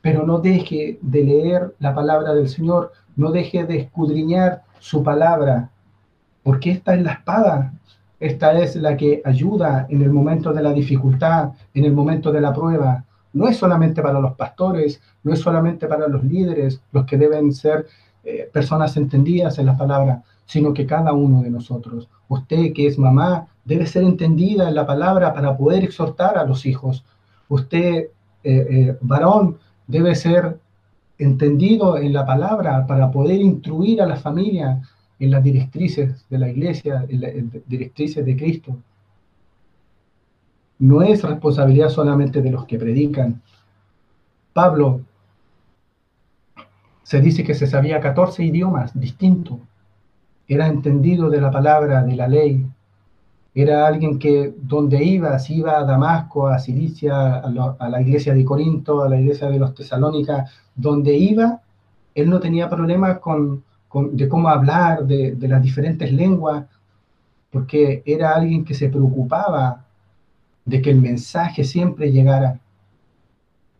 pero 0.00 0.24
no 0.24 0.38
deje 0.38 0.98
de 1.02 1.24
leer 1.24 1.74
la 1.80 1.94
palabra 1.94 2.32
del 2.32 2.48
Señor, 2.48 2.92
no 3.16 3.30
deje 3.30 3.64
de 3.64 3.78
escudriñar 3.80 4.62
su 4.78 5.02
palabra, 5.02 5.70
porque 6.42 6.70
esta 6.70 6.94
es 6.94 7.02
la 7.02 7.12
espada, 7.12 7.74
esta 8.20 8.58
es 8.58 8.74
la 8.76 8.96
que 8.96 9.22
ayuda 9.24 9.86
en 9.88 10.02
el 10.02 10.10
momento 10.10 10.52
de 10.52 10.62
la 10.62 10.72
dificultad, 10.72 11.50
en 11.74 11.84
el 11.84 11.92
momento 11.92 12.32
de 12.32 12.40
la 12.40 12.52
prueba. 12.52 13.04
No 13.32 13.46
es 13.46 13.56
solamente 13.56 14.02
para 14.02 14.20
los 14.20 14.34
pastores, 14.34 15.00
no 15.22 15.32
es 15.32 15.40
solamente 15.40 15.86
para 15.86 16.08
los 16.08 16.24
líderes, 16.24 16.80
los 16.92 17.04
que 17.04 17.16
deben 17.16 17.52
ser 17.52 17.86
eh, 18.24 18.48
personas 18.52 18.96
entendidas 18.96 19.58
en 19.58 19.66
la 19.66 19.76
palabra, 19.76 20.22
sino 20.46 20.72
que 20.74 20.86
cada 20.86 21.12
uno 21.12 21.42
de 21.42 21.50
nosotros, 21.50 22.08
usted 22.28 22.72
que 22.72 22.86
es 22.86 22.98
mamá, 22.98 23.46
debe 23.64 23.86
ser 23.86 24.02
entendida 24.02 24.68
en 24.68 24.74
la 24.74 24.86
palabra 24.86 25.32
para 25.32 25.56
poder 25.56 25.84
exhortar 25.84 26.38
a 26.38 26.44
los 26.44 26.66
hijos. 26.66 27.04
Usted, 27.48 28.08
eh, 28.42 28.66
eh, 28.70 28.98
varón, 29.00 29.58
debe 29.86 30.14
ser 30.14 30.58
entendido 31.18 31.98
en 31.98 32.12
la 32.12 32.26
palabra 32.26 32.86
para 32.86 33.10
poder 33.10 33.40
instruir 33.40 34.02
a 34.02 34.06
la 34.06 34.16
familia 34.16 34.80
en 35.18 35.30
las 35.30 35.42
directrices 35.42 36.24
de 36.28 36.38
la 36.38 36.48
iglesia, 36.48 37.04
directrices 37.66 38.24
de 38.24 38.36
Cristo. 38.36 38.76
No 40.78 41.02
es 41.02 41.22
responsabilidad 41.22 41.88
solamente 41.88 42.40
de 42.40 42.50
los 42.50 42.64
que 42.66 42.78
predican. 42.78 43.42
Pablo 44.52 45.00
se 47.02 47.20
dice 47.20 47.42
que 47.42 47.54
se 47.54 47.66
sabía 47.66 48.00
14 48.00 48.44
idiomas 48.44 48.98
distintos. 48.98 49.58
Era 50.46 50.68
entendido 50.68 51.30
de 51.30 51.40
la 51.40 51.50
palabra, 51.50 52.02
de 52.02 52.14
la 52.14 52.28
ley. 52.28 52.64
Era 53.54 53.86
alguien 53.86 54.18
que 54.18 54.54
donde 54.56 55.02
iba, 55.02 55.36
si 55.38 55.56
iba 55.56 55.78
a 55.78 55.84
Damasco, 55.84 56.46
a 56.46 56.58
Cilicia, 56.58 57.36
a, 57.36 57.88
la 57.88 58.00
iglesia 58.00 58.34
de 58.34 58.44
Corinto, 58.44 59.02
a 59.02 59.08
la 59.08 59.18
iglesia 59.20 59.48
de 59.48 59.58
los 59.58 59.74
Tesalónicas, 59.74 60.52
donde 60.76 61.16
iba, 61.16 61.60
él 62.14 62.30
no 62.30 62.38
tenía 62.40 62.68
problemas 62.68 63.18
con, 63.18 63.64
de 64.12 64.28
cómo 64.28 64.48
hablar, 64.48 65.04
de, 65.06 65.34
de 65.34 65.48
las 65.48 65.62
diferentes 65.62 66.12
lenguas, 66.12 66.66
porque 67.50 68.02
era 68.04 68.34
alguien 68.34 68.64
que 68.64 68.74
se 68.74 68.88
preocupaba 68.88 69.84
de 70.64 70.82
que 70.82 70.90
el 70.90 71.00
mensaje 71.00 71.64
siempre 71.64 72.12
llegara. 72.12 72.60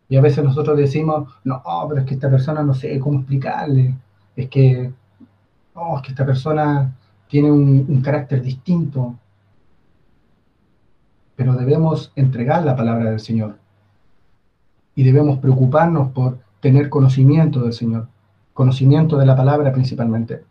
Y 0.09 0.17
a 0.17 0.21
veces 0.21 0.43
nosotros 0.43 0.75
decimos, 0.75 1.29
no, 1.43 1.61
pero 1.87 2.01
es 2.01 2.07
que 2.07 2.15
esta 2.15 2.31
persona 2.31 2.63
no 2.63 2.73
sé 2.73 2.99
cómo 2.99 3.19
explicarle, 3.19 3.95
es 4.35 4.49
que, 4.49 4.91
oh, 5.75 5.97
es 5.97 6.01
que 6.01 6.09
esta 6.09 6.25
persona 6.25 6.95
tiene 7.27 7.51
un, 7.51 8.01
carácter 8.01 8.41
distinto. 8.41 9.15
Pero 11.35 11.53
debemos 11.53 12.11
entregar 12.15 12.65
la 12.65 12.75
palabra 12.75 13.11
del 13.11 13.19
Señor. 13.19 13.57
Y 14.95 15.03
debemos 15.03 15.37
preocuparnos 15.37 16.11
por 16.11 16.39
tener 16.59 16.89
conocimiento 16.89 17.61
del 17.61 17.73
Señor, 17.73 18.07
conocimiento 18.59 19.15
de 19.15 19.25
la 19.25 19.37
palabra 19.37 19.71
principalmente. 19.71 20.43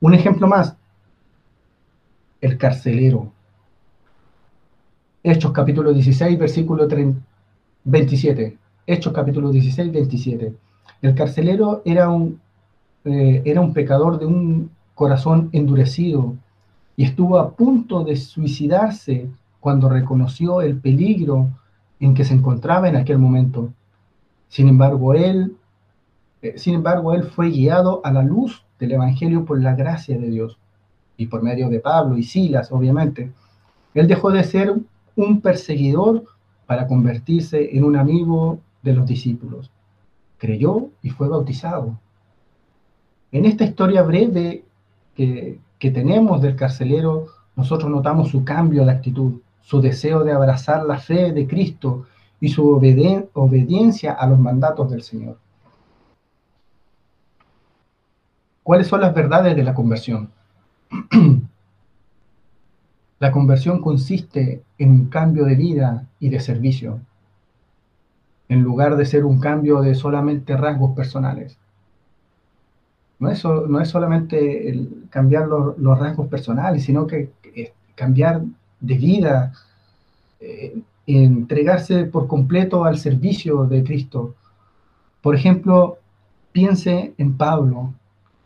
Un 0.00 0.14
ejemplo 0.14 0.48
más, 0.48 0.74
el 2.40 2.56
carcelero. 2.56 3.30
Hechos 5.22 5.52
capítulo 5.52 5.92
16, 5.92 6.38
versículo 6.38 6.88
30 6.88 7.20
27. 7.84 8.56
Hechos 8.86 9.12
capítulo 9.12 9.50
16, 9.50 9.92
27. 9.92 10.54
El 11.02 11.14
carcelero 11.14 11.82
era 11.84 12.08
un, 12.08 12.40
eh, 13.04 13.42
era 13.44 13.60
un 13.60 13.74
pecador 13.74 14.18
de 14.18 14.24
un 14.24 14.70
corazón 14.94 15.50
endurecido 15.52 16.34
y 16.96 17.04
estuvo 17.04 17.38
a 17.38 17.50
punto 17.50 18.04
de 18.04 18.16
suicidarse 18.16 19.28
cuando 19.60 19.90
reconoció 19.90 20.62
el 20.62 20.78
peligro 20.78 21.50
en 22.00 22.14
que 22.14 22.24
se 22.24 22.32
encontraba 22.32 22.88
en 22.88 22.96
aquel 22.96 23.18
momento. 23.18 23.68
Sin 24.48 24.66
embargo, 24.66 25.12
él, 25.12 25.58
eh, 26.42 26.54
sin 26.56 26.74
embargo, 26.74 27.12
él 27.12 27.24
fue 27.24 27.50
guiado 27.50 28.00
a 28.04 28.12
la 28.12 28.22
luz 28.22 28.64
del 28.78 28.92
Evangelio 28.92 29.44
por 29.44 29.60
la 29.60 29.74
gracia 29.74 30.18
de 30.18 30.30
Dios 30.30 30.58
y 31.16 31.26
por 31.26 31.42
medio 31.42 31.68
de 31.68 31.80
Pablo 31.80 32.16
y 32.16 32.22
Silas, 32.22 32.72
obviamente. 32.72 33.30
Él 33.94 34.06
dejó 34.06 34.30
de 34.30 34.44
ser 34.44 34.74
un 35.16 35.40
perseguidor 35.40 36.24
para 36.66 36.86
convertirse 36.86 37.76
en 37.76 37.84
un 37.84 37.96
amigo 37.96 38.60
de 38.82 38.94
los 38.94 39.06
discípulos. 39.06 39.70
Creyó 40.38 40.88
y 41.02 41.10
fue 41.10 41.28
bautizado. 41.28 41.98
En 43.32 43.44
esta 43.44 43.64
historia 43.64 44.02
breve 44.02 44.64
que, 45.14 45.60
tenemos 45.78 46.40
del 46.40 46.56
carcelero, 46.56 47.26
nosotros 47.54 47.90
notamos 47.90 48.30
su 48.30 48.44
cambio 48.44 48.84
de 48.84 48.92
actitud, 48.92 49.40
su 49.60 49.80
deseo 49.80 50.24
de 50.24 50.32
abrazar 50.32 50.84
la 50.84 50.98
fe 50.98 51.32
de 51.32 51.46
Cristo 51.46 52.06
y 52.40 52.48
su 52.48 52.66
obediencia 52.70 54.12
a 54.12 54.26
los 54.26 54.38
mandatos 54.38 54.90
del 54.90 55.02
Señor. 55.02 55.36
¿Cuáles 58.70 58.86
son 58.86 59.00
las 59.00 59.12
verdades 59.12 59.56
de 59.56 59.64
la 59.64 59.74
conversión? 59.74 60.30
La 63.18 63.32
conversión 63.32 63.80
consiste 63.80 64.62
en 64.78 64.90
un 64.92 65.06
cambio 65.06 65.44
de 65.44 65.56
vida 65.56 66.06
y 66.20 66.28
de 66.28 66.38
servicio, 66.38 67.00
en 68.48 68.62
lugar 68.62 68.94
de 68.94 69.06
ser 69.06 69.24
un 69.24 69.40
cambio 69.40 69.80
de 69.80 69.96
solamente 69.96 70.56
rasgos 70.56 70.94
personales. 70.94 71.58
No 73.18 73.28
es, 73.28 73.40
solamente 73.88 74.88
cambiar 75.10 75.48
los, 75.48 75.98
rasgos 75.98 76.28
personales, 76.28 76.84
sino 76.84 77.08
que 77.08 77.32
cambiar 77.96 78.42
de 78.78 78.94
vida, 78.94 79.52
eh, 80.38 80.80
entregarse 81.08 82.04
por 82.04 82.28
completo 82.28 82.84
al 82.84 82.98
servicio 82.98 83.64
de 83.64 83.82
Cristo. 83.82 84.36
Por 85.22 85.34
ejemplo, 85.34 85.98
piense 86.52 87.14
en 87.18 87.36
Pablo. 87.36 87.94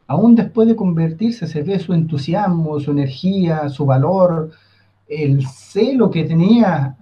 Aún 0.06 0.34
después 0.34 0.68
de 0.68 0.76
convertirse 0.76 1.46
se 1.46 1.62
ve 1.62 1.78
su 1.78 1.94
entusiasmo, 1.94 2.78
su 2.78 2.90
energía, 2.90 3.68
su 3.68 3.86
valor, 3.86 4.50
el 5.08 5.46
celo 5.46 6.10
que 6.10 6.24
tenía 6.24 6.96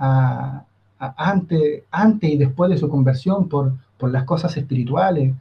antes, 0.98 1.82
antes 1.90 2.30
y 2.30 2.36
después 2.36 2.70
de 2.70 2.78
su 2.78 2.88
conversión 2.88 3.48
por 3.48 3.78
las 4.00 4.24
cosas 4.24 4.56
espirituales. 4.56 5.34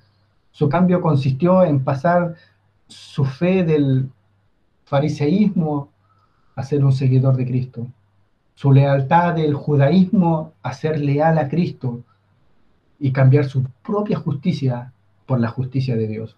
Su 0.52 0.70
cambio 0.70 1.02
consistió 1.02 1.64
en 1.64 1.84
pasar 1.84 2.36
su 2.88 3.26
fe 3.26 3.64
del 3.64 4.10
fariseísmo 4.86 5.90
a 6.56 6.64
ser 6.64 6.84
un 6.84 6.92
seguidor 6.92 7.38
de 7.38 7.46
Cristo. 7.46 7.88
Su 8.56 8.72
lealtad 8.72 9.36
del 9.36 9.54
judaísmo 9.54 10.54
a 10.62 10.74
ser 10.74 11.00
leal 11.00 11.38
a 11.38 11.48
Cristo 11.48 12.04
y 13.00 13.12
cambiar 13.12 13.46
su 13.46 13.64
propia 13.84 14.18
justicia 14.18 14.92
por 15.26 15.40
la 15.40 15.48
justicia 15.48 15.96
de 15.96 16.08
Dios. 16.08 16.38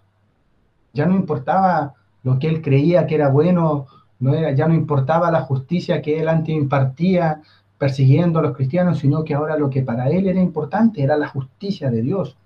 Ya 0.94 1.06
no 1.06 1.14
importaba 1.14 1.94
lo 2.22 2.38
que 2.38 2.48
él 2.48 2.62
creía 2.62 3.06
que 3.06 3.16
era 3.16 3.28
bueno 3.28 3.86
ya 4.54 4.66
no 4.68 4.74
importaba 4.74 5.30
la 5.30 5.42
justicia 5.42 6.00
que 6.00 6.20
él 6.20 6.28
antes 6.28 6.54
impartía 6.54 7.42
persiguiendo 7.78 8.38
a 8.38 8.42
los 8.42 8.56
cristianos, 8.56 8.98
sino 8.98 9.24
que 9.24 9.34
ahora 9.34 9.58
lo 9.58 9.68
que 9.68 9.82
para 9.82 10.08
él 10.08 10.26
era 10.26 10.40
importante 10.40 11.02
era 11.02 11.16
la 11.16 11.28
justicia 11.28 11.90
de 11.90 12.02
Dios. 12.02 12.36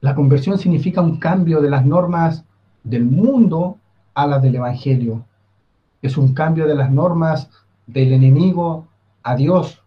La 0.00 0.14
conversión 0.14 0.58
significa 0.58 1.00
un 1.00 1.18
cambio 1.18 1.60
de 1.60 1.70
las 1.70 1.84
normas 1.84 2.44
del 2.84 3.04
mundo 3.04 3.78
a 4.14 4.26
las 4.26 4.42
del 4.42 4.56
Evangelio. 4.56 5.24
Es 6.02 6.16
un 6.16 6.34
cambio 6.34 6.66
de 6.66 6.74
las 6.74 6.90
normas 6.90 7.50
del 7.86 8.12
enemigo 8.12 8.86
a 9.22 9.36
Dios, 9.36 9.82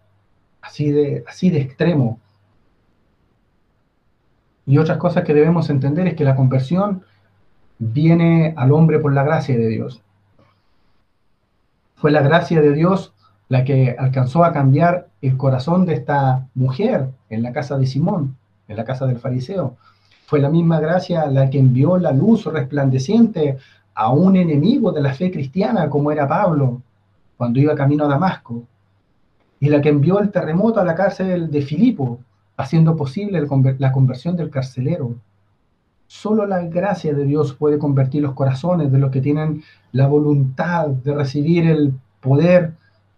así 0.62 0.90
de, 0.92 1.24
así 1.28 1.50
de 1.50 1.62
extremo. 1.62 2.20
Y 4.66 4.78
otras 4.78 4.98
cosas 4.98 5.24
que 5.24 5.34
debemos 5.34 5.70
entender 5.70 6.08
es 6.08 6.16
que 6.16 6.24
la 6.24 6.36
conversión 6.36 7.04
viene 7.78 8.54
al 8.58 8.72
hombre 8.72 9.00
por 9.00 9.14
la 9.14 9.24
gracia 9.24 9.58
de 9.58 9.68
Dios. 9.68 10.02
Fue 11.96 12.12
la 12.12 12.22
gracia 12.22 12.62
de 12.62 12.74
Dios 12.74 13.14
la 13.48 13.64
que 13.64 13.96
alcanzó 13.98 14.44
a 14.44 14.54
cambiar 14.54 15.08
el 15.22 15.38
corazón 15.38 15.86
de 15.86 15.94
esta 15.94 16.48
mujer 16.56 17.10
en 17.30 17.44
la 17.44 17.54
casa 17.54 17.78
de 17.78 17.86
Simón, 17.86 18.36
en 18.68 18.78
la 18.78 18.86
casa 18.86 19.06
del 19.06 19.20
fariseo. 19.20 19.78
Fue 20.26 20.40
la 20.40 20.50
misma 20.50 20.80
gracia 20.80 21.28
la 21.28 21.50
que 21.50 21.60
envió 21.60 21.98
la 21.98 22.12
luz 22.12 22.46
resplandeciente 22.46 23.58
a 23.94 24.12
un 24.12 24.36
enemigo 24.36 24.92
de 24.92 25.02
la 25.02 25.14
fe 25.14 25.32
cristiana 25.32 25.90
como 25.90 26.12
era 26.12 26.28
Pablo 26.28 26.82
cuando 27.38 27.60
iba 27.60 27.76
camino 27.76 28.06
a 28.06 28.10
Damasco, 28.10 28.64
y 29.60 29.70
la 29.70 29.82
que 29.82 29.90
envió 29.90 30.20
el 30.20 30.32
terremoto 30.32 30.80
a 30.80 30.86
la 30.86 30.96
cárcel 30.96 31.52
de 31.52 31.62
Filipo, 31.62 32.20
haciendo 32.58 32.96
posible 32.96 33.46
la 33.80 33.92
conversión 33.92 34.36
del 34.36 34.50
carcelero. 34.50 35.16
Solo 36.08 36.46
la 36.46 36.62
gracia 36.62 37.14
de 37.14 37.26
Dios 37.26 37.54
puede 37.54 37.80
convertir 37.80 38.22
los 38.22 38.34
corazones 38.34 38.92
de 38.92 39.00
los 39.00 39.12
que 39.12 39.22
tienen 39.22 39.64
la 39.92 40.08
voluntad 40.08 40.88
de 40.88 41.14
recibir 41.14 41.68
el 41.68 41.94
poder 42.22 42.74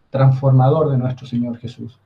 transformador 0.10 0.91
de 0.91 0.97
nuestro 0.97 1.28
Señor 1.28 1.58
Jesús. 1.58 2.00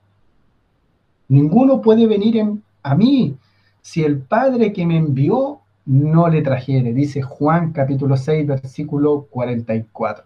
Ninguno 1.27 1.81
puede 1.81 2.07
venir 2.07 2.43
a 2.83 2.95
mí 2.95 3.37
si 3.81 4.03
el 4.03 4.19
Padre 4.19 4.73
que 4.73 4.85
me 4.85 4.97
envió 4.97 5.59
no 5.85 6.29
le 6.29 6.41
trajere, 6.41 6.93
dice 6.93 7.21
Juan 7.21 7.71
capítulo 7.71 8.17
6, 8.17 8.45
versículo 8.47 9.27
44. 9.29 10.25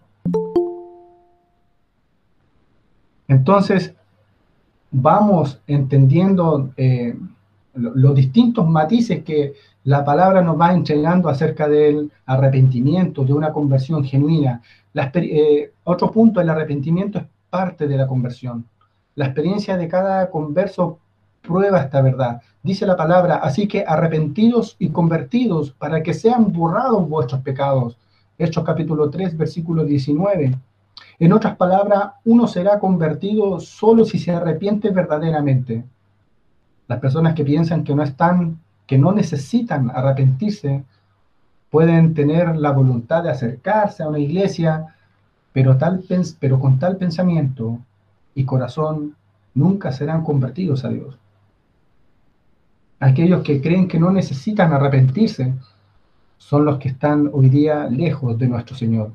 Entonces, 3.28 3.96
vamos 4.92 5.60
entendiendo 5.68 6.72
eh, 6.78 7.18
los 7.74 8.16
distintos 8.16 8.68
matices 8.68 9.24
que 9.24 9.54
la 9.84 10.04
palabra 10.04 10.42
nos 10.42 10.60
va 10.60 10.74
entregando 10.74 11.30
acerca 11.30 11.68
del 11.68 12.12
arrepentimiento, 12.26 13.24
de 13.24 13.34
una 13.34 13.52
conversión 13.52 14.04
genuina. 14.04 14.62
Eh, 14.94 15.72
otro 15.84 16.12
punto, 16.12 16.42
el 16.42 16.50
arrepentimiento 16.50 17.20
es 17.20 17.26
parte 17.50 17.88
de 17.88 17.98
la 17.98 18.08
conversión. 18.08 18.66
La 19.16 19.26
experiencia 19.26 19.78
de 19.78 19.88
cada 19.88 20.30
converso 20.30 21.00
prueba 21.42 21.82
esta 21.82 22.02
verdad. 22.02 22.42
Dice 22.64 22.86
la 22.86 22.98
palabra, 22.98 23.36
así 23.36 23.68
que 23.68 23.86
arrepentidos 23.88 24.76
y 24.80 24.90
convertidos 24.90 25.72
para 25.72 26.02
que 26.02 26.14
sean 26.14 26.52
borrados 26.52 27.08
vuestros 27.08 27.42
pecados. 27.42 27.98
Hechos 28.38 28.64
capítulo 28.64 29.10
3, 29.10 29.38
versículo 29.38 29.86
19. 29.86 30.56
En 31.20 31.32
otras 31.32 31.56
palabras, 31.56 32.14
uno 32.26 32.48
será 32.48 32.80
convertido 32.80 33.60
solo 33.60 34.04
si 34.06 34.20
se 34.20 34.32
arrepiente 34.32 34.90
verdaderamente. 34.90 35.86
Las 36.88 37.00
personas 37.00 37.34
que 37.34 37.46
piensan 37.46 37.84
que 37.84 37.96
no 37.96 38.04
están, 38.04 38.60
que 38.86 38.98
no 38.98 39.12
necesitan 39.14 39.90
arrepentirse, 39.90 40.84
pueden 41.70 42.14
tener 42.14 42.56
la 42.58 42.72
voluntad 42.72 43.24
de 43.24 43.32
acercarse 43.32 44.04
a 44.04 44.10
una 44.10 44.20
iglesia, 44.20 44.96
pero, 45.54 45.78
tal, 45.78 46.04
pero 46.40 46.60
con 46.60 46.80
tal 46.80 46.98
pensamiento 46.98 47.80
y 48.34 48.44
corazón 48.44 49.16
nunca 49.54 49.92
serán 49.92 50.24
convertidos 50.24 50.84
a 50.84 50.90
Dios. 50.90 51.18
Aquellos 53.00 53.42
que 53.44 53.62
creen 53.62 53.88
que 53.88 54.00
no 54.00 54.12
necesitan 54.12 54.74
arrepentirse 54.74 55.54
son 56.38 56.66
los 56.66 56.78
que 56.78 56.90
están 56.90 57.30
hoy 57.34 57.50
día 57.50 57.86
lejos 57.90 58.38
de 58.38 58.48
nuestro 58.48 58.76
Señor. 58.76 59.12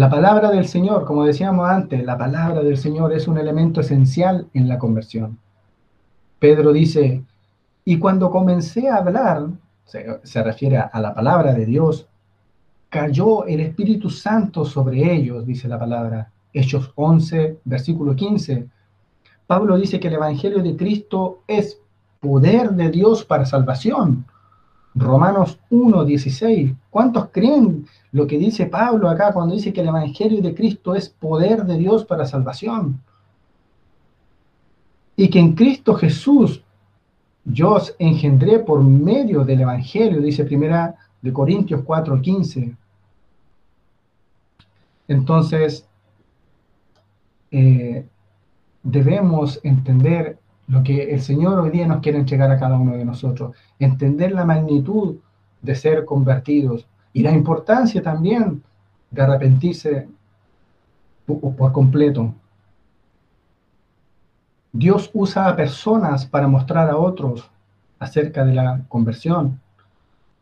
La 0.00 0.08
palabra 0.08 0.50
del 0.50 0.66
Señor, 0.66 1.04
como 1.04 1.26
decíamos 1.26 1.68
antes, 1.68 2.02
la 2.02 2.16
palabra 2.16 2.62
del 2.62 2.78
Señor 2.78 3.12
es 3.12 3.28
un 3.28 3.36
elemento 3.36 3.82
esencial 3.82 4.48
en 4.54 4.66
la 4.66 4.78
conversión. 4.78 5.38
Pedro 6.38 6.72
dice, 6.72 7.22
y 7.84 7.98
cuando 7.98 8.30
comencé 8.30 8.88
a 8.88 8.96
hablar, 8.96 9.48
se, 9.84 10.20
se 10.22 10.42
refiere 10.42 10.78
a 10.78 11.00
la 11.02 11.12
palabra 11.12 11.52
de 11.52 11.66
Dios, 11.66 12.08
cayó 12.88 13.44
el 13.44 13.60
Espíritu 13.60 14.08
Santo 14.08 14.64
sobre 14.64 15.12
ellos, 15.12 15.44
dice 15.44 15.68
la 15.68 15.78
palabra. 15.78 16.32
Hechos 16.54 16.92
11, 16.94 17.58
versículo 17.66 18.16
15. 18.16 18.68
Pablo 19.46 19.76
dice 19.76 20.00
que 20.00 20.08
el 20.08 20.14
Evangelio 20.14 20.62
de 20.62 20.76
Cristo 20.76 21.42
es 21.46 21.78
poder 22.20 22.70
de 22.70 22.88
Dios 22.88 23.26
para 23.26 23.44
salvación. 23.44 24.24
Romanos 24.94 25.58
1, 25.70 26.04
16. 26.04 26.72
¿Cuántos 26.90 27.28
creen 27.30 27.86
lo 28.12 28.26
que 28.26 28.38
dice 28.38 28.66
Pablo 28.66 29.08
acá 29.08 29.32
cuando 29.32 29.54
dice 29.54 29.72
que 29.72 29.80
el 29.80 29.88
Evangelio 29.88 30.42
de 30.42 30.54
Cristo 30.54 30.94
es 30.94 31.08
poder 31.08 31.64
de 31.64 31.78
Dios 31.78 32.04
para 32.04 32.26
salvación? 32.26 33.00
Y 35.16 35.28
que 35.28 35.38
en 35.38 35.54
Cristo 35.54 35.94
Jesús 35.94 36.62
yo 37.44 37.74
os 37.74 37.94
engendré 37.98 38.58
por 38.58 38.82
medio 38.82 39.44
del 39.44 39.60
Evangelio, 39.60 40.20
dice 40.20 40.44
primera 40.44 40.94
de 41.22 41.32
Corintios 41.32 41.82
4, 41.84 42.20
15. 42.20 42.74
Entonces, 45.08 45.86
eh, 47.50 48.06
debemos 48.82 49.60
entender 49.62 50.38
lo 50.70 50.84
que 50.84 51.12
el 51.12 51.20
Señor 51.20 51.58
hoy 51.58 51.70
día 51.70 51.86
nos 51.88 52.00
quiere 52.00 52.18
entregar 52.18 52.48
a 52.48 52.58
cada 52.58 52.78
uno 52.78 52.96
de 52.96 53.04
nosotros, 53.04 53.56
entender 53.80 54.30
la 54.30 54.44
magnitud 54.44 55.16
de 55.60 55.74
ser 55.74 56.04
convertidos 56.04 56.86
y 57.12 57.22
la 57.22 57.32
importancia 57.32 58.00
también 58.00 58.62
de 59.10 59.20
arrepentirse 59.20 60.08
por 61.26 61.72
completo. 61.72 62.32
Dios 64.72 65.10
usa 65.12 65.48
a 65.48 65.56
personas 65.56 66.24
para 66.24 66.46
mostrar 66.46 66.88
a 66.88 66.96
otros 66.96 67.50
acerca 67.98 68.44
de 68.44 68.54
la 68.54 68.82
conversión. 68.88 69.60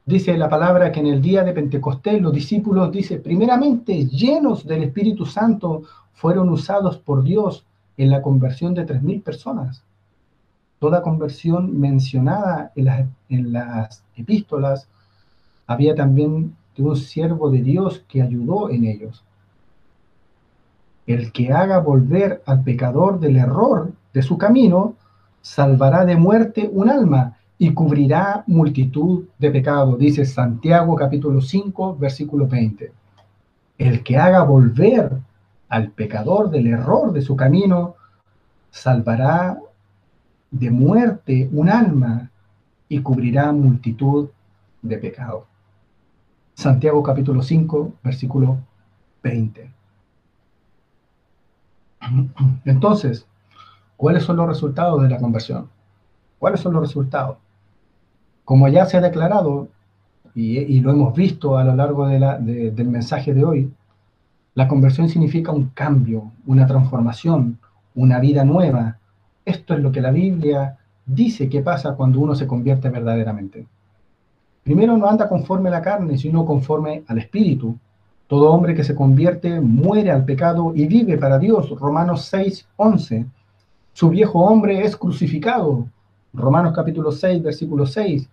Dice 0.04 0.36
la 0.36 0.50
palabra 0.50 0.92
que 0.92 1.00
en 1.00 1.06
el 1.06 1.22
día 1.22 1.42
de 1.42 1.54
Pentecostés 1.54 2.20
los 2.20 2.34
discípulos, 2.34 2.92
dice, 2.92 3.18
primeramente 3.18 4.06
llenos 4.06 4.66
del 4.66 4.82
Espíritu 4.82 5.24
Santo, 5.24 5.84
fueron 6.12 6.50
usados 6.50 6.98
por 6.98 7.22
Dios 7.22 7.64
en 7.96 8.10
la 8.10 8.20
conversión 8.20 8.74
de 8.74 8.84
tres 8.84 9.02
mil 9.02 9.22
personas. 9.22 9.87
Toda 10.78 11.02
conversión 11.02 11.78
mencionada 11.78 12.72
en 12.76 12.84
las, 12.84 13.06
en 13.28 13.52
las 13.52 14.02
epístolas 14.16 14.88
había 15.66 15.94
también 15.94 16.56
de 16.76 16.82
un 16.82 16.96
siervo 16.96 17.50
de 17.50 17.62
Dios 17.62 18.04
que 18.08 18.22
ayudó 18.22 18.70
en 18.70 18.84
ellos. 18.84 19.24
El 21.06 21.32
que 21.32 21.52
haga 21.52 21.78
volver 21.78 22.42
al 22.46 22.62
pecador 22.62 23.18
del 23.18 23.36
error 23.36 23.92
de 24.12 24.22
su 24.22 24.38
camino, 24.38 24.94
salvará 25.40 26.04
de 26.04 26.16
muerte 26.16 26.68
un 26.72 26.90
alma 26.90 27.38
y 27.58 27.72
cubrirá 27.74 28.44
multitud 28.46 29.24
de 29.38 29.50
pecados, 29.50 29.98
dice 29.98 30.24
Santiago 30.24 30.94
capítulo 30.94 31.40
5, 31.40 31.96
versículo 31.96 32.46
20. 32.46 32.92
El 33.78 34.02
que 34.04 34.16
haga 34.16 34.42
volver 34.42 35.10
al 35.68 35.90
pecador 35.90 36.50
del 36.50 36.68
error 36.68 37.12
de 37.12 37.22
su 37.22 37.34
camino, 37.36 37.96
salvará 38.70 39.58
de 40.50 40.70
muerte 40.70 41.48
un 41.52 41.68
alma 41.68 42.30
y 42.88 43.00
cubrirá 43.00 43.52
multitud 43.52 44.28
de 44.82 44.98
pecados. 44.98 45.44
Santiago 46.54 47.02
capítulo 47.02 47.42
5, 47.42 47.92
versículo 48.02 48.58
20. 49.22 49.70
Entonces, 52.64 53.26
¿cuáles 53.96 54.22
son 54.22 54.36
los 54.36 54.48
resultados 54.48 55.02
de 55.02 55.08
la 55.08 55.18
conversión? 55.18 55.68
¿Cuáles 56.38 56.60
son 56.60 56.72
los 56.72 56.82
resultados? 56.82 57.36
Como 58.44 58.68
ya 58.68 58.86
se 58.86 58.96
ha 58.96 59.00
declarado, 59.00 59.68
y, 60.34 60.80
lo 60.80 60.92
hemos 60.92 61.14
visto 61.14 61.58
a 61.58 61.64
lo 61.64 61.74
largo 61.74 62.06
del 62.06 62.88
mensaje 62.88 63.34
de 63.34 63.44
hoy, 63.44 63.72
la 64.54 64.68
conversión 64.68 65.08
significa 65.08 65.52
un 65.52 65.70
cambio, 65.70 66.32
una 66.46 66.66
transformación, 66.66 67.58
una 67.94 68.20
vida 68.20 68.44
nueva. 68.44 68.97
Esto 69.48 69.74
es 69.74 69.80
lo 69.80 69.90
que 69.90 70.00
la 70.00 70.10
Biblia 70.10 70.76
dice 71.06 71.48
que 71.48 71.62
pasa 71.62 71.94
cuando 71.94 72.20
uno 72.20 72.34
se 72.34 72.46
convierte 72.46 72.88
verdaderamente. 72.90 73.66
Primero 74.62 74.96
no 74.96 75.08
anda 75.08 75.28
conforme 75.28 75.68
a 75.68 75.72
la 75.72 75.82
carne, 75.82 76.18
sino 76.18 76.44
conforme 76.44 77.04
al 77.06 77.18
Espíritu. 77.18 77.76
Todo 78.26 78.50
hombre 78.50 78.74
que 78.74 78.84
se 78.84 78.94
convierte 78.94 79.60
muere 79.60 80.10
al 80.10 80.24
pecado 80.24 80.72
y 80.74 80.86
vive 80.86 81.16
para 81.16 81.38
Dios. 81.38 81.70
Romanos 81.70 82.26
6, 82.26 82.68
11. 82.76 83.26
Su 83.94 84.10
viejo 84.10 84.40
hombre 84.40 84.84
es 84.84 84.96
crucificado. 84.96 85.86
Romanos 86.34 86.74
capítulo 86.74 87.10
6, 87.10 87.42
versículo 87.42 87.86
6 87.86 88.28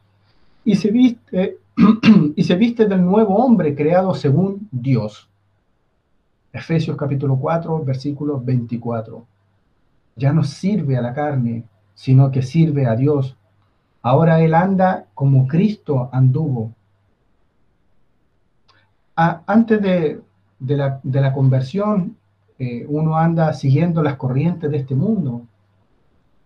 y 0.66 0.76
se 0.76 0.92
viste, 0.92 1.60
y 2.36 2.44
se 2.44 2.56
viste 2.56 2.88
del 2.88 3.06
nuevo 3.06 3.38
hombre 3.38 3.76
creado 3.76 4.14
según 4.14 4.68
Dios. 4.72 5.30
Efesios 6.52 6.98
capítulo 6.98 7.38
4, 7.38 7.84
versículo 7.86 8.42
24. 8.42 9.26
Ya 10.16 10.32
no 10.34 10.44
sirve 10.44 10.98
a 10.98 11.02
la 11.02 11.14
carne, 11.14 11.66
sino 11.94 12.32
que 12.32 12.42
sirve 12.42 12.86
a 12.86 12.96
Dios. 12.96 13.38
Ahora 14.02 14.42
él 14.42 14.54
anda 14.54 15.08
como 15.14 15.48
Cristo 15.48 16.10
anduvo. 16.12 16.74
antes 19.16 19.82
de, 19.82 20.22
la, 20.60 21.34
conversión, 21.34 22.18
eh, 22.60 22.86
uno 22.88 23.18
anda 23.18 23.54
siguiendo 23.54 24.04
las 24.04 24.16
corrientes 24.18 24.70
de 24.70 24.78
este 24.78 24.96
mundo, 24.96 25.42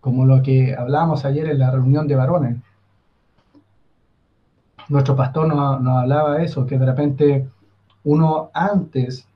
como 0.01 0.25
lo 0.25 0.41
que 0.41 0.75
hablábamos 0.75 1.25
ayer 1.25 1.49
en 1.49 1.59
la 1.59 1.71
reunión 1.71 2.07
de 2.07 2.15
varones 2.15 2.57
nuestro 4.89 5.15
pastor 5.15 5.47
nos, 5.47 5.87
hablaba 5.87 6.37
de 6.37 6.45
eso, 6.45 6.65
que 6.65 6.77
de 6.77 6.85
repente 6.85 7.47
uno 8.03 8.49
antes 8.53 9.27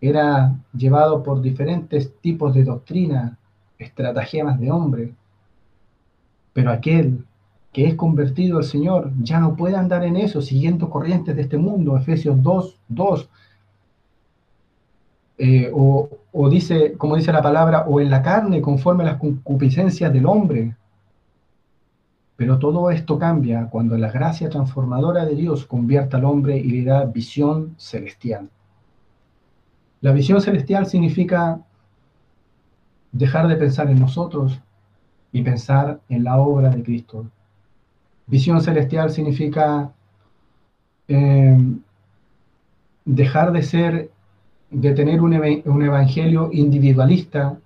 era 0.00 0.54
llevado 0.72 1.22
por 1.22 1.40
diferentes 1.40 2.18
tipos 2.20 2.54
de 2.54 2.64
doctrina, 2.64 3.38
estratagemas 3.82 4.58
de 4.58 4.70
hombre. 4.70 5.14
Pero 6.52 6.70
aquel 6.70 7.24
que 7.72 7.86
es 7.86 7.94
convertido 7.94 8.58
al 8.58 8.64
Señor 8.64 9.10
ya 9.20 9.40
no 9.40 9.56
puede 9.56 9.76
andar 9.76 10.04
en 10.04 10.16
eso, 10.16 10.42
siguiendo 10.42 10.90
corrientes 10.90 11.34
de 11.34 11.42
este 11.42 11.56
mundo. 11.56 11.96
Efesios 11.96 12.42
2, 12.42 12.80
2. 12.88 13.30
Eh, 15.38 15.70
o, 15.74 16.08
dice, 16.50 16.92
como 16.98 17.16
dice 17.16 17.32
la 17.32 17.42
palabra, 17.42 17.86
o 17.88 18.00
en 18.00 18.10
la 18.10 18.22
carne, 18.22 18.60
conforme 18.60 19.04
a 19.04 19.06
las 19.06 19.16
concupiscencias 19.16 20.12
del 20.12 20.26
hombre. 20.26 20.76
Pero 22.36 22.58
todo 22.58 22.90
esto 22.90 23.18
cambia 23.18 23.68
cuando 23.70 23.96
la 23.96 24.10
gracia 24.10 24.50
transformadora 24.50 25.24
de 25.24 25.34
Dios 25.34 25.64
convierte 25.64 26.16
al 26.16 26.24
hombre 26.24 26.58
y 26.58 26.70
le 26.70 26.84
da 26.84 27.04
visión 27.06 27.74
celestial. 27.78 28.50
La 30.00 30.12
visión 30.12 30.40
celestial 30.40 30.86
significa 30.86 31.60
dejar 33.12 33.46
de 33.46 33.56
pensar 33.56 33.90
en 33.90 34.00
nosotros 34.00 34.60
y 35.32 35.42
pensar 35.42 36.00
en 36.08 36.24
la 36.24 36.38
obra 36.38 36.70
de 36.70 36.82
Cristo. 36.82 37.26
Visión 38.26 38.60
celestial 38.60 39.10
significa 39.10 39.92
eh, 41.08 41.58
dejar 43.04 43.52
de 43.52 43.62
ser, 43.62 44.10
de 44.70 44.94
tener 44.94 45.20
un, 45.20 45.34
un 45.34 45.82
evangelio 45.82 46.50
individualista, 46.52 47.58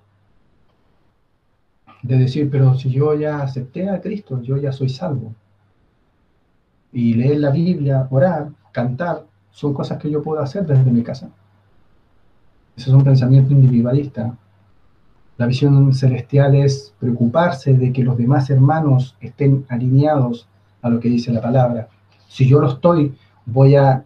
de 2.03 2.19
decir, 2.19 2.49
pero 2.51 2.75
si 2.75 2.91
yo 2.91 3.15
ya 3.15 3.43
acepté 3.43 3.89
a 3.91 4.01
Cristo, 4.01 4.41
yo 4.43 4.57
ya 4.57 4.73
soy 4.73 4.89
salvo. 4.89 5.35
Y 6.93 7.15
leer 7.15 7.39
la 7.39 7.51
Biblia, 7.51 8.07
orar, 8.11 8.51
cantar, 8.73 9.27
son 9.51 9.75
cosas 9.75 9.99
que 9.99 10.11
yo 10.11 10.23
puedo 10.23 10.41
hacer 10.41 10.67
desde 10.67 10.91
mi 10.91 11.03
casa. 11.03 11.31
Ese 12.77 12.91
es 12.91 12.95
un 12.95 13.05
pensamiento 13.05 13.53
individualista. 13.53 14.37
La 15.39 15.47
visión 15.47 15.93
celestial 15.93 16.55
es 16.55 16.95
preocuparse 16.99 17.75
de 17.75 17.93
que 17.93 18.03
los 18.03 18.17
demás 18.17 18.49
hermanos 18.49 19.17
estén 19.21 19.67
alineados 19.69 20.49
a 20.83 20.89
lo 20.89 20.99
que 20.99 21.09
dice 21.09 21.33
la 21.33 21.43
palabra. 21.43 21.89
Si 22.29 22.49
yo 22.49 22.61
lo 22.61 22.69
estoy, 22.69 23.15
voy 23.45 23.77
a 23.77 24.05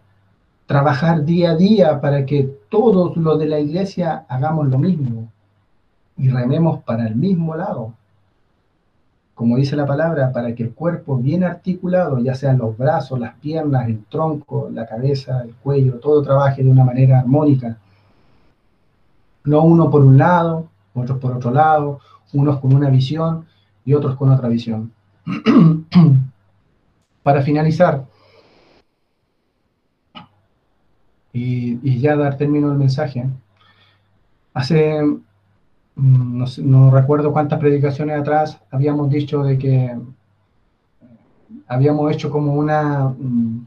trabajar 0.66 1.24
día 1.24 1.52
a 1.52 1.56
día 1.56 2.00
para 2.00 2.26
que 2.26 2.42
todos 2.68 3.16
los 3.16 3.38
de 3.38 3.46
la 3.46 3.60
iglesia 3.60 4.24
hagamos 4.28 4.68
lo 4.68 4.78
mismo 4.78 5.28
y 6.16 6.28
rememos 6.28 6.82
para 6.82 7.06
el 7.06 7.16
mismo 7.16 7.56
lado. 7.56 7.94
Como 9.34 9.56
dice 9.56 9.74
la 9.74 9.86
palabra, 9.86 10.32
para 10.32 10.54
que 10.54 10.64
el 10.64 10.74
cuerpo 10.74 11.16
bien 11.16 11.44
articulado, 11.44 12.18
ya 12.18 12.34
sean 12.34 12.58
los 12.58 12.76
brazos, 12.76 13.18
las 13.18 13.34
piernas, 13.36 13.88
el 13.88 14.04
tronco, 14.04 14.68
la 14.70 14.86
cabeza, 14.86 15.42
el 15.42 15.54
cuello, 15.54 15.98
todo 15.98 16.22
trabaje 16.22 16.62
de 16.62 16.70
una 16.70 16.84
manera 16.84 17.20
armónica 17.20 17.78
no 19.44 19.62
uno 19.62 19.90
por 19.90 20.04
un 20.04 20.18
lado, 20.18 20.68
otros 21.00 21.18
por 21.18 21.32
otro 21.32 21.50
lado, 21.50 22.00
unos 22.32 22.58
con 22.60 22.74
una 22.74 22.90
visión 22.90 23.46
y 23.84 23.94
otros 23.94 24.16
con 24.16 24.30
otra 24.30 24.48
visión. 24.48 24.92
Para 27.22 27.42
finalizar, 27.42 28.04
y, 31.32 32.00
ya 32.00 32.16
dar 32.16 32.36
término 32.36 32.70
al 32.70 32.78
mensaje, 32.78 33.26
hace, 34.54 35.02
mm, 35.96 36.44
no, 36.64 36.90
recuerdo 36.90 37.32
cuántas 37.32 37.60
predicaciones 37.60 38.20
atrás, 38.20 38.58
habíamos 38.70 39.10
dicho 39.10 39.42
de 39.42 39.58
que 39.58 39.98
habíamos 41.68 42.12
hecho 42.12 42.30
como 42.30 42.54
una, 42.54 43.14
mm, 43.18 43.66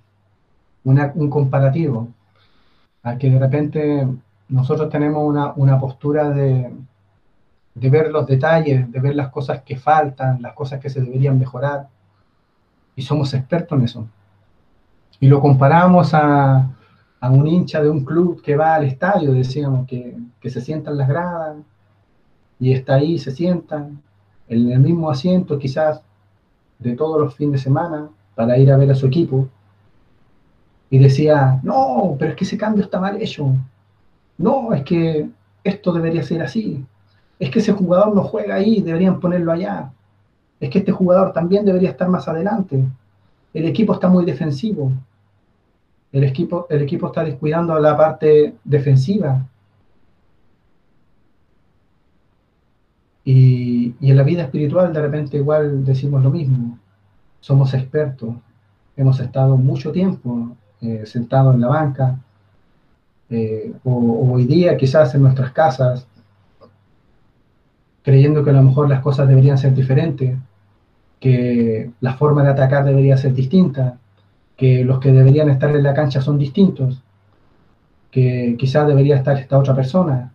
una 0.85 1.11
un 1.15 1.29
comparativo, 1.29 2.09
a 3.03 3.17
que 3.17 3.29
de 3.29 3.39
repente 3.39 4.07
nosotros 4.49 4.89
tenemos 4.89 5.23
una, 5.55 5.79
postura 5.79 6.29
de, 6.29 6.71
ver 7.75 8.11
los 8.11 8.27
detalles, 8.27 8.91
de 8.91 8.99
ver 8.99 9.15
las 9.15 9.29
cosas 9.29 9.61
que 9.63 9.75
faltan, 9.75 10.41
las 10.41 10.53
cosas 10.53 10.79
que 10.79 10.89
se 10.89 11.01
deberían 11.01 11.39
mejorar, 11.39 11.87
y 12.95 13.01
somos 13.01 13.33
expertos 13.33 13.77
en 13.77 13.85
eso. 13.85 14.07
Y 15.19 15.27
lo 15.27 15.39
comparamos 15.39 16.13
a, 16.13 16.69
un 17.21 17.47
hincha 17.47 17.81
de 17.81 17.89
un 17.89 18.03
club 18.03 18.41
que 18.41 18.55
va 18.55 18.75
al 18.75 18.83
estadio, 18.83 19.31
decíamos, 19.31 19.87
que, 19.87 20.15
que 20.41 20.49
se 20.49 20.61
sientan 20.61 20.97
las 20.97 21.07
gradas, 21.07 21.57
y 22.59 22.73
está 22.73 22.95
ahí, 22.95 23.17
se 23.17 23.31
sientan, 23.31 24.01
en 24.47 24.71
el 24.71 24.79
mismo 24.79 25.09
asiento 25.09 25.57
quizás 25.57 26.01
de 26.79 26.95
todos 26.95 27.19
los 27.19 27.33
fines 27.33 27.53
de 27.53 27.63
semana, 27.63 28.09
para 28.35 28.57
ir 28.57 28.71
a 28.71 28.77
ver 28.77 28.91
a 28.91 28.95
su 28.95 29.07
equipo, 29.07 29.47
y 30.89 30.99
decía, 30.99 31.59
no, 31.63 32.15
pero 32.19 32.31
es 32.31 32.37
que 32.37 32.43
ese 32.43 32.57
cambio 32.57 32.83
está 32.83 32.99
mal 32.99 33.19
hecho, 33.19 33.55
no, 34.37 34.73
es 34.73 34.83
que 34.83 35.29
esto 35.63 35.93
debería 35.93 36.23
ser 36.23 36.41
así. 36.41 36.85
Es 37.39 37.49
que 37.49 37.59
ese 37.59 37.73
jugador 37.73 38.15
no 38.15 38.23
juega 38.23 38.55
ahí, 38.55 38.81
deberían 38.81 39.19
ponerlo 39.19 39.51
allá. 39.51 39.91
Es 40.59 40.69
que 40.69 40.79
este 40.79 40.91
jugador 40.91 41.33
también 41.33 41.65
debería 41.65 41.89
estar 41.89 42.07
más 42.07 42.27
adelante. 42.27 42.83
El 43.53 43.65
equipo 43.65 43.93
está 43.93 44.07
muy 44.07 44.25
defensivo. 44.25 44.91
El 46.11 46.23
equipo, 46.23 46.67
el 46.69 46.81
equipo 46.83 47.07
está 47.07 47.23
descuidando 47.23 47.77
la 47.79 47.97
parte 47.97 48.55
defensiva. 48.63 49.45
Y, 53.25 53.95
en 54.01 54.17
la 54.17 54.23
vida 54.23 54.43
espiritual 54.43 54.93
de 54.93 55.01
repente 55.01 55.37
igual 55.37 55.83
decimos 55.85 56.23
lo 56.23 56.29
mismo. 56.29 56.77
Somos 57.39 57.73
expertos. 57.73 58.35
Hemos 58.95 59.19
estado 59.19 59.57
mucho 59.57 59.91
tiempo 59.91 60.55
eh, 60.81 61.05
sentados 61.05 61.55
en 61.55 61.61
la 61.61 61.67
banca, 61.67 62.19
eh, 63.29 63.73
o, 63.83 64.33
hoy 64.33 64.45
día 64.45 64.77
quizás 64.77 65.15
en 65.15 65.23
nuestras 65.23 65.51
casas, 65.51 66.05
creyendo 68.03 68.43
que 68.43 68.51
a 68.51 68.53
lo 68.53 68.61
mejor 68.61 68.89
las 68.89 69.01
cosas 69.01 69.27
deberían 69.27 69.57
ser 69.57 69.73
diferentes, 69.73 70.37
que 71.19 71.91
la 72.01 72.15
forma 72.15 72.43
de 72.43 72.49
atacar 72.49 72.85
debería 72.85 73.17
ser 73.17 73.33
distinta, 73.33 73.97
que 74.57 74.83
los 74.83 74.99
que 74.99 75.11
deberían 75.11 75.49
estar 75.49 75.75
en 75.75 75.83
la 75.83 75.93
cancha 75.93 76.21
son 76.21 76.37
distintos, 76.37 77.01
que 78.11 78.55
quizás 78.59 78.87
debería 78.87 79.15
estar 79.15 79.37
esta 79.37 79.57
otra 79.57 79.75
persona, 79.75 80.33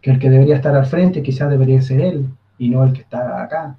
que 0.00 0.10
el 0.10 0.18
que 0.18 0.30
debería 0.30 0.56
estar 0.56 0.74
al 0.74 0.86
frente 0.86 1.22
quizás 1.22 1.48
debería 1.50 1.80
ser 1.82 2.00
él 2.00 2.28
y 2.58 2.70
no 2.70 2.82
el 2.82 2.92
que 2.92 3.02
está 3.02 3.42
acá. 3.42 3.76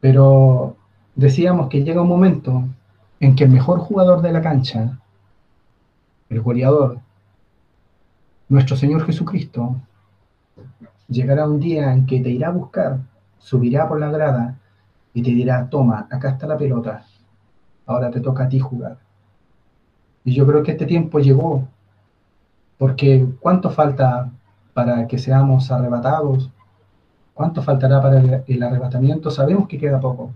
Pero 0.00 0.76
decíamos 1.14 1.68
que 1.68 1.84
llega 1.84 2.02
un 2.02 2.08
momento 2.08 2.64
en 3.20 3.36
que 3.36 3.44
el 3.44 3.50
mejor 3.50 3.78
jugador 3.78 4.22
de 4.22 4.32
la 4.32 4.42
cancha 4.42 4.98
el 6.30 6.40
goleador, 6.40 7.00
nuestro 8.48 8.76
Señor 8.76 9.04
Jesucristo, 9.04 9.76
llegará 11.10 11.46
un 11.46 11.60
día 11.60 11.92
en 11.92 12.06
que 12.06 12.20
te 12.20 12.30
irá 12.30 12.48
a 12.48 12.52
buscar, 12.52 12.98
subirá 13.38 13.88
por 13.88 14.00
la 14.00 14.10
grada 14.10 14.58
y 15.12 15.22
te 15.22 15.30
dirá, 15.30 15.68
toma, 15.68 16.06
acá 16.10 16.30
está 16.30 16.46
la 16.46 16.56
pelota, 16.56 17.04
ahora 17.86 18.10
te 18.10 18.20
toca 18.20 18.44
a 18.44 18.48
ti 18.48 18.60
jugar. 18.60 18.98
Y 20.24 20.34
yo 20.34 20.46
creo 20.46 20.62
que 20.62 20.72
este 20.72 20.86
tiempo 20.86 21.18
llegó, 21.18 21.66
porque 22.78 23.26
¿cuánto 23.40 23.70
falta 23.70 24.30
para 24.72 25.06
que 25.06 25.18
seamos 25.18 25.70
arrebatados? 25.70 26.50
¿Cuánto 27.34 27.62
faltará 27.62 28.00
para 28.00 28.20
el, 28.46 28.62
arrebatamiento? 28.62 29.30
Sabemos 29.30 29.66
que 29.66 29.78
queda 29.78 29.98
poco. 29.98 30.30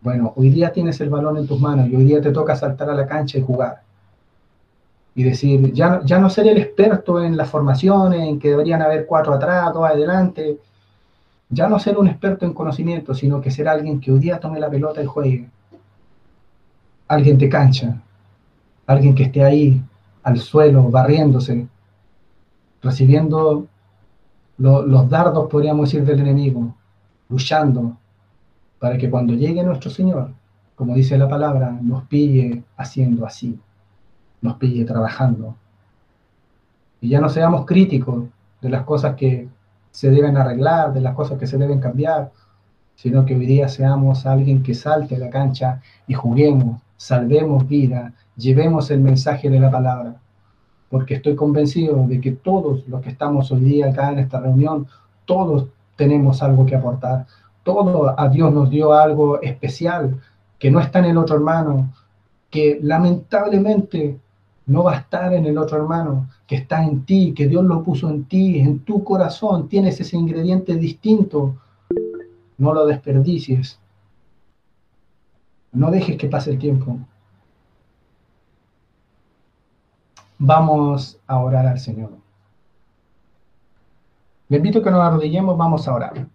Bueno, 0.00 0.32
hoy 0.36 0.50
día 0.50 0.72
tienes 0.72 1.00
el 1.00 1.10
balón 1.10 1.38
en 1.38 1.46
tus 1.46 1.60
manos 1.60 1.88
y 1.88 1.96
hoy 1.96 2.04
día 2.04 2.20
te 2.20 2.30
toca 2.30 2.54
saltar 2.54 2.90
a 2.90 2.94
la 2.94 3.06
cancha 3.06 3.38
y 3.38 3.42
jugar 3.42 3.87
y 5.18 5.24
decir, 5.24 5.72
ya, 5.72 6.00
ya 6.04 6.20
no 6.20 6.30
ser 6.30 6.46
el 6.46 6.58
experto 6.58 7.20
en 7.20 7.36
las 7.36 7.50
formaciones, 7.50 8.20
en 8.20 8.38
que 8.38 8.50
deberían 8.50 8.82
haber 8.82 9.04
cuatro 9.04 9.34
atrás, 9.34 9.74
dos 9.74 9.84
adelante, 9.84 10.60
ya 11.48 11.68
no 11.68 11.80
ser 11.80 11.98
un 11.98 12.06
experto 12.06 12.46
en 12.46 12.54
conocimiento, 12.54 13.12
sino 13.14 13.40
que 13.40 13.50
ser 13.50 13.66
alguien 13.66 14.00
que 14.00 14.12
hoy 14.12 14.20
día 14.20 14.38
tome 14.38 14.60
la 14.60 14.70
pelota 14.70 15.02
y 15.02 15.06
juegue. 15.06 15.48
Alguien 17.08 17.36
de 17.36 17.48
cancha, 17.48 18.00
alguien 18.86 19.16
que 19.16 19.24
esté 19.24 19.42
ahí 19.42 19.82
al 20.22 20.38
suelo, 20.38 20.88
barriéndose, 20.88 21.66
recibiendo 22.80 23.66
los 24.56 25.10
dardos, 25.10 25.50
podríamos 25.50 25.90
decir, 25.90 26.06
del 26.06 26.20
enemigo, 26.20 26.76
luchando 27.28 27.96
para 28.78 28.96
que 28.96 29.10
cuando 29.10 29.34
llegue 29.34 29.64
nuestro 29.64 29.90
Señor, 29.90 30.30
como 30.76 30.94
dice 30.94 31.18
la 31.18 31.28
palabra, 31.28 31.76
nos 31.82 32.04
pille 32.04 32.62
haciendo 32.76 33.26
así 33.26 33.58
nos 34.40 34.56
pille 34.56 34.84
trabajando. 34.84 35.56
Y 37.00 37.10
ya 37.10 37.20
no 37.20 37.28
seamos 37.28 37.66
críticos 37.66 38.24
de 38.60 38.70
las 38.70 38.82
cosas 38.82 39.14
que 39.14 39.48
se 39.90 40.10
deben 40.10 40.36
arreglar, 40.36 40.92
de 40.92 41.00
las 41.00 41.14
cosas 41.14 41.38
que 41.38 41.46
se 41.46 41.58
deben 41.58 41.80
cambiar, 41.80 42.30
sino 42.94 43.24
que 43.24 43.34
hoy 43.36 43.46
día 43.46 43.68
seamos 43.68 44.26
alguien 44.26 44.62
que 44.62 44.74
salte 44.74 45.16
a 45.16 45.18
la 45.18 45.30
cancha 45.30 45.80
y 46.06 46.14
juguemos, 46.14 46.80
salvemos 46.96 47.68
vida, 47.68 48.12
llevemos 48.36 48.90
el 48.90 49.00
mensaje 49.00 49.48
de 49.50 49.60
la 49.60 49.70
palabra. 49.70 50.16
Porque 50.90 51.14
estoy 51.14 51.36
convencido 51.36 52.06
de 52.08 52.20
que 52.20 52.32
todos 52.32 52.86
los 52.88 53.00
que 53.02 53.10
estamos 53.10 53.52
hoy 53.52 53.60
día 53.60 53.90
acá 53.90 54.10
en 54.10 54.18
esta 54.18 54.40
reunión, 54.40 54.86
todos 55.26 55.68
tenemos 55.96 56.42
algo 56.42 56.64
que 56.66 56.74
aportar. 56.74 57.26
Todo 57.62 58.18
a 58.18 58.28
Dios 58.28 58.52
nos 58.52 58.70
dio 58.70 58.92
algo 58.92 59.40
especial 59.42 60.18
que 60.58 60.70
no 60.70 60.80
está 60.80 60.98
en 61.00 61.06
el 61.06 61.18
otro 61.18 61.36
hermano, 61.36 61.92
que 62.50 62.78
lamentablemente 62.82 64.18
no 64.68 64.84
va 64.84 64.92
a 64.92 64.98
estar 64.98 65.32
en 65.32 65.46
el 65.46 65.56
otro 65.56 65.78
hermano, 65.78 66.28
que 66.46 66.56
está 66.56 66.84
en 66.84 67.04
ti, 67.06 67.32
que 67.34 67.48
Dios 67.48 67.64
lo 67.64 67.82
puso 67.82 68.10
en 68.10 68.24
ti, 68.24 68.58
en 68.60 68.80
tu 68.80 69.02
corazón, 69.02 69.66
tienes 69.68 69.98
ese 69.98 70.16
ingrediente 70.16 70.76
distinto. 70.76 71.56
No 72.58 72.74
lo 72.74 72.84
desperdicies. 72.84 73.80
No 75.72 75.90
dejes 75.90 76.18
que 76.18 76.28
pase 76.28 76.50
el 76.50 76.58
tiempo. 76.58 76.98
Vamos 80.38 81.18
a 81.26 81.38
orar 81.38 81.66
al 81.66 81.80
Señor. 81.80 82.10
Le 84.48 84.58
invito 84.58 84.80
a 84.80 84.82
que 84.82 84.90
nos 84.90 85.00
arrodillemos, 85.00 85.56
vamos 85.56 85.88
a 85.88 85.94
orar. 85.94 86.26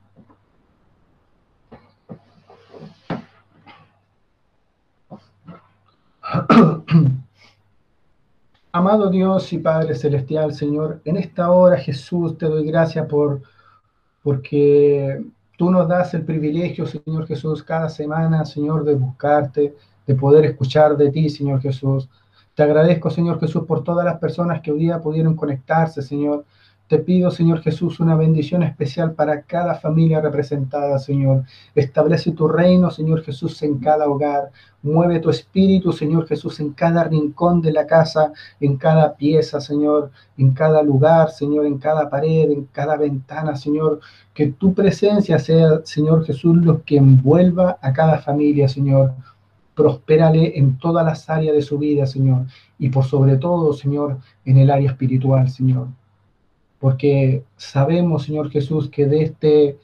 Amado 8.75 9.11
Dios 9.11 9.53
y 9.53 9.59
Padre 9.59 9.93
Celestial, 9.93 10.51
Señor, 10.51 10.99
en 11.05 11.17
esta 11.17 11.51
hora, 11.51 11.77
Jesús, 11.77 12.39
te 12.39 12.47
doy 12.47 12.65
gracias 12.65 13.05
por 13.05 13.43
porque 14.23 15.23
tú 15.59 15.69
nos 15.69 15.87
das 15.87 16.15
el 16.15 16.25
privilegio, 16.25 16.87
Señor 16.87 17.27
Jesús, 17.27 17.61
cada 17.61 17.87
semana, 17.87 18.45
Señor, 18.45 18.83
de 18.83 18.95
buscarte, 18.95 19.75
de 20.07 20.15
poder 20.15 20.45
escuchar 20.45 20.97
de 20.97 21.11
ti, 21.11 21.29
Señor 21.29 21.61
Jesús. 21.61 22.09
Te 22.55 22.63
agradezco, 22.63 23.11
Señor 23.11 23.39
Jesús, 23.39 23.63
por 23.67 23.83
todas 23.83 24.05
las 24.05 24.17
personas 24.17 24.59
que 24.61 24.71
hoy 24.71 24.79
día 24.79 24.99
pudieron 24.99 25.35
conectarse, 25.35 26.01
Señor. 26.01 26.43
Te 26.93 26.99
pido, 26.99 27.31
Señor 27.31 27.63
Jesús, 27.63 27.99
una 27.99 28.15
bendición 28.15 28.61
especial 28.61 29.13
para 29.13 29.41
cada 29.41 29.73
familia 29.73 30.21
representada, 30.21 30.99
Señor. 30.99 31.43
Establece 31.73 32.33
tu 32.33 32.47
reino, 32.47 32.91
Señor 32.91 33.23
Jesús, 33.23 33.63
en 33.63 33.79
cada 33.79 34.07
hogar. 34.07 34.51
Mueve 34.83 35.19
tu 35.19 35.31
espíritu, 35.31 35.91
Señor 35.91 36.27
Jesús, 36.27 36.59
en 36.59 36.73
cada 36.73 37.03
rincón 37.05 37.63
de 37.63 37.73
la 37.73 37.87
casa, 37.87 38.31
en 38.59 38.77
cada 38.77 39.15
pieza, 39.15 39.59
Señor, 39.59 40.11
en 40.37 40.51
cada 40.51 40.83
lugar, 40.83 41.31
Señor, 41.31 41.65
en 41.65 41.79
cada 41.79 42.11
pared, 42.11 42.51
en 42.51 42.65
cada 42.65 42.95
ventana, 42.95 43.55
Señor. 43.55 43.99
Que 44.31 44.51
tu 44.51 44.75
presencia 44.75 45.39
sea, 45.39 45.81
Señor 45.85 46.23
Jesús, 46.23 46.57
lo 46.57 46.83
que 46.83 46.97
envuelva 46.97 47.79
a 47.81 47.91
cada 47.91 48.19
familia, 48.19 48.69
Señor. 48.69 49.15
Prospérale 49.73 50.59
en 50.59 50.77
todas 50.77 51.03
las 51.03 51.27
áreas 51.27 51.55
de 51.55 51.63
su 51.63 51.79
vida, 51.79 52.05
Señor. 52.05 52.45
Y 52.77 52.89
por 52.89 53.03
sobre 53.03 53.37
todo, 53.37 53.73
Señor, 53.73 54.19
en 54.45 54.57
el 54.57 54.69
área 54.69 54.91
espiritual, 54.91 55.49
Señor 55.49 55.87
porque 56.83 57.45
sabemos, 57.55 58.23
Señor 58.23 58.49
Jesús, 58.51 58.89
que 58.89 59.05
de 59.05 59.23
este, 59.23 59.79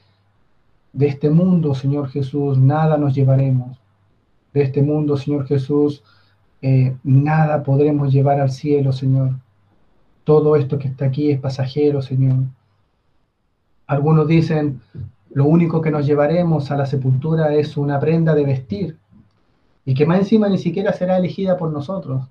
de 0.92 1.06
este 1.06 1.30
mundo, 1.30 1.74
Señor 1.74 2.10
Jesús, 2.10 2.58
nada 2.58 2.98
nos 2.98 3.14
llevaremos. 3.14 3.78
De 4.52 4.60
este 4.60 4.82
mundo, 4.82 5.16
Señor 5.16 5.46
Jesús, 5.46 6.04
eh, 6.60 6.94
nada 7.02 7.62
podremos 7.62 8.12
llevar 8.12 8.38
al 8.38 8.50
cielo, 8.50 8.92
Señor. 8.92 9.30
Todo 10.24 10.56
esto 10.56 10.78
que 10.78 10.88
está 10.88 11.06
aquí 11.06 11.30
es 11.30 11.40
pasajero, 11.40 12.02
Señor. 12.02 12.36
Algunos 13.86 14.28
dicen, 14.28 14.82
lo 15.30 15.46
único 15.46 15.80
que 15.80 15.90
nos 15.90 16.04
llevaremos 16.04 16.70
a 16.70 16.76
la 16.76 16.84
sepultura 16.84 17.54
es 17.54 17.78
una 17.78 17.98
prenda 17.98 18.34
de 18.34 18.44
vestir 18.44 18.98
y 19.86 19.94
que 19.94 20.04
más 20.04 20.18
encima 20.18 20.50
ni 20.50 20.58
siquiera 20.58 20.92
será 20.92 21.16
elegida 21.16 21.56
por 21.56 21.72
nosotros. 21.72 22.28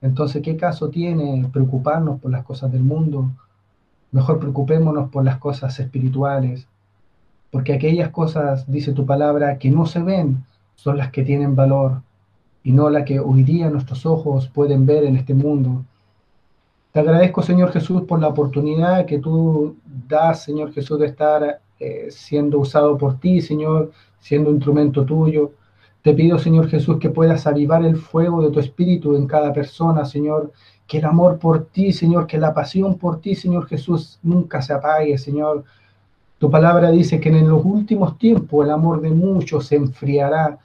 Entonces, 0.00 0.42
¿qué 0.42 0.56
caso 0.56 0.90
tiene 0.90 1.48
preocuparnos 1.52 2.20
por 2.20 2.30
las 2.30 2.44
cosas 2.44 2.70
del 2.70 2.84
mundo 2.84 3.32
Mejor 4.12 4.38
preocupémonos 4.38 5.10
por 5.10 5.24
las 5.24 5.38
cosas 5.38 5.78
espirituales, 5.78 6.66
porque 7.50 7.72
aquellas 7.72 8.10
cosas, 8.10 8.70
dice 8.70 8.92
tu 8.92 9.06
palabra, 9.06 9.58
que 9.58 9.70
no 9.70 9.86
se 9.86 10.00
ven, 10.00 10.44
son 10.74 10.96
las 10.96 11.10
que 11.10 11.22
tienen 11.22 11.54
valor 11.54 12.02
y 12.62 12.72
no 12.72 12.90
las 12.90 13.04
que 13.04 13.20
hoy 13.20 13.42
día 13.42 13.70
nuestros 13.70 14.06
ojos 14.06 14.48
pueden 14.48 14.86
ver 14.86 15.04
en 15.04 15.16
este 15.16 15.34
mundo. 15.34 15.84
Te 16.92 17.00
agradezco, 17.00 17.42
Señor 17.42 17.70
Jesús, 17.70 18.02
por 18.02 18.20
la 18.20 18.28
oportunidad 18.28 19.06
que 19.06 19.18
tú 19.18 19.76
das, 20.08 20.42
Señor 20.42 20.72
Jesús, 20.72 20.98
de 20.98 21.06
estar 21.06 21.60
eh, 21.78 22.08
siendo 22.10 22.58
usado 22.58 22.98
por 22.98 23.20
ti, 23.20 23.40
Señor, 23.40 23.92
siendo 24.18 24.50
instrumento 24.50 25.04
tuyo. 25.04 25.52
Te 26.02 26.14
pido, 26.14 26.38
Señor 26.38 26.68
Jesús, 26.68 26.98
que 26.98 27.10
puedas 27.10 27.46
avivar 27.46 27.84
el 27.84 27.96
fuego 27.96 28.42
de 28.42 28.50
tu 28.50 28.58
espíritu 28.58 29.14
en 29.14 29.26
cada 29.26 29.52
persona, 29.52 30.04
Señor, 30.04 30.52
que 30.90 30.98
el 30.98 31.04
amor 31.04 31.38
por 31.38 31.66
ti, 31.66 31.92
Señor, 31.92 32.26
que 32.26 32.36
la 32.36 32.52
pasión 32.52 32.98
por 32.98 33.20
ti, 33.20 33.36
Señor 33.36 33.68
Jesús, 33.68 34.18
nunca 34.24 34.60
se 34.60 34.72
apague, 34.72 35.16
Señor. 35.18 35.62
Tu 36.36 36.50
palabra 36.50 36.90
dice 36.90 37.20
que 37.20 37.28
en 37.28 37.48
los 37.48 37.64
últimos 37.64 38.18
tiempos 38.18 38.64
el 38.64 38.72
amor 38.72 39.00
de 39.00 39.10
muchos 39.10 39.68
se 39.68 39.76
enfriará. 39.76 40.58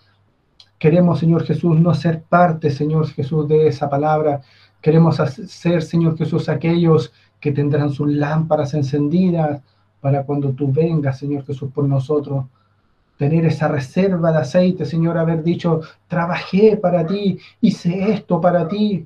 Queremos, 0.80 1.19
Señor 1.19 1.43
Jesús, 1.43 1.80
no 1.80 1.93
ser 1.93 2.23
parte, 2.23 2.71
Señor 2.71 3.07
Jesús, 3.09 3.47
de 3.47 3.67
esa 3.67 3.88
palabra. 3.88 4.41
Queremos 4.82 5.17
ser, 5.17 5.84
Señor 5.84 6.17
Jesús, 6.17 6.49
aquellos 6.49 7.13
que 7.39 7.51
tendrán 7.51 7.91
sus 7.91 8.11
lámparas 8.11 8.73
encendidas 8.73 9.61
para 10.01 10.23
cuando 10.23 10.53
tú 10.53 10.71
vengas, 10.71 11.19
Señor 11.19 11.45
Jesús, 11.45 11.69
por 11.71 11.88
nosotros. 11.88 12.45
Tener 13.19 13.45
esa 13.45 13.67
reserva 13.67 14.32
de 14.32 14.39
aceite, 14.39 14.86
Señor, 14.86 15.19
haber 15.19 15.43
dicho, 15.43 15.82
trabajé 16.07 16.78
para 16.78 17.05
ti, 17.05 17.38
hice 17.61 18.11
esto 18.11 18.41
para 18.41 18.67
ti, 18.67 19.05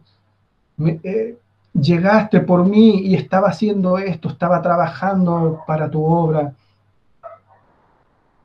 eh, 0.79 1.37
llegaste 1.73 2.39
por 2.41 2.65
mí 2.65 3.01
y 3.01 3.15
estaba 3.15 3.49
haciendo 3.49 3.97
esto, 3.97 4.29
estaba 4.29 4.61
trabajando 4.61 5.61
para 5.67 5.89
tu 5.89 6.03
obra. 6.03 6.53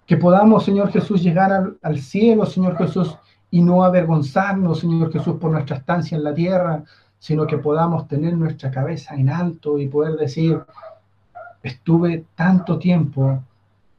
Que 0.06 0.16
podamos, 0.16 0.64
Señor 0.64 0.90
Jesús, 0.90 1.22
llegar 1.22 1.52
al, 1.52 1.78
al, 1.82 1.98
cielo, 1.98 2.44
Señor 2.44 2.76
Jesús, 2.76 3.16
y 3.50 3.62
no 3.62 3.84
avergonzarnos, 3.84 4.80
Señor 4.80 5.12
Jesús, 5.12 5.36
por 5.36 5.50
nuestra 5.50 5.76
estancia 5.76 6.16
en 6.16 6.24
la 6.24 6.34
tierra, 6.34 6.82
sino 7.18 7.46
que 7.46 7.56
podamos 7.56 8.06
tener 8.06 8.36
nuestra 8.36 8.70
cabeza 8.70 9.14
en 9.14 9.30
alto 9.30 9.78
y 9.78 9.88
poder 9.88 10.16
decir, 10.16 10.60
estuve 11.62 12.26
tanto 12.34 12.78
tiempo 12.78 13.42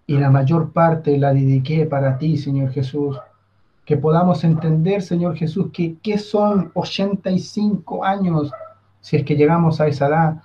y 0.06 0.18
la 0.18 0.30
mayor 0.30 0.72
parte 0.72 1.18
la 1.18 1.34
dediqué 1.34 1.86
para 1.88 2.18
ti, 2.18 2.38
Señor 2.38 2.72
Jesús 2.72 3.18
que 3.86 3.98
podamos 3.98 4.44
entender, 4.44 5.04
Señor 5.04 5.36
Jesús, 5.36 5.68
que 5.72 5.98
qué 6.02 6.18
son 6.18 6.72
85 6.74 8.04
años, 8.04 8.52
si 9.00 9.16
es 9.16 9.24
que 9.24 9.36
llegamos 9.36 9.80
a 9.80 9.88
esa 9.88 10.08
edad, 10.08 10.42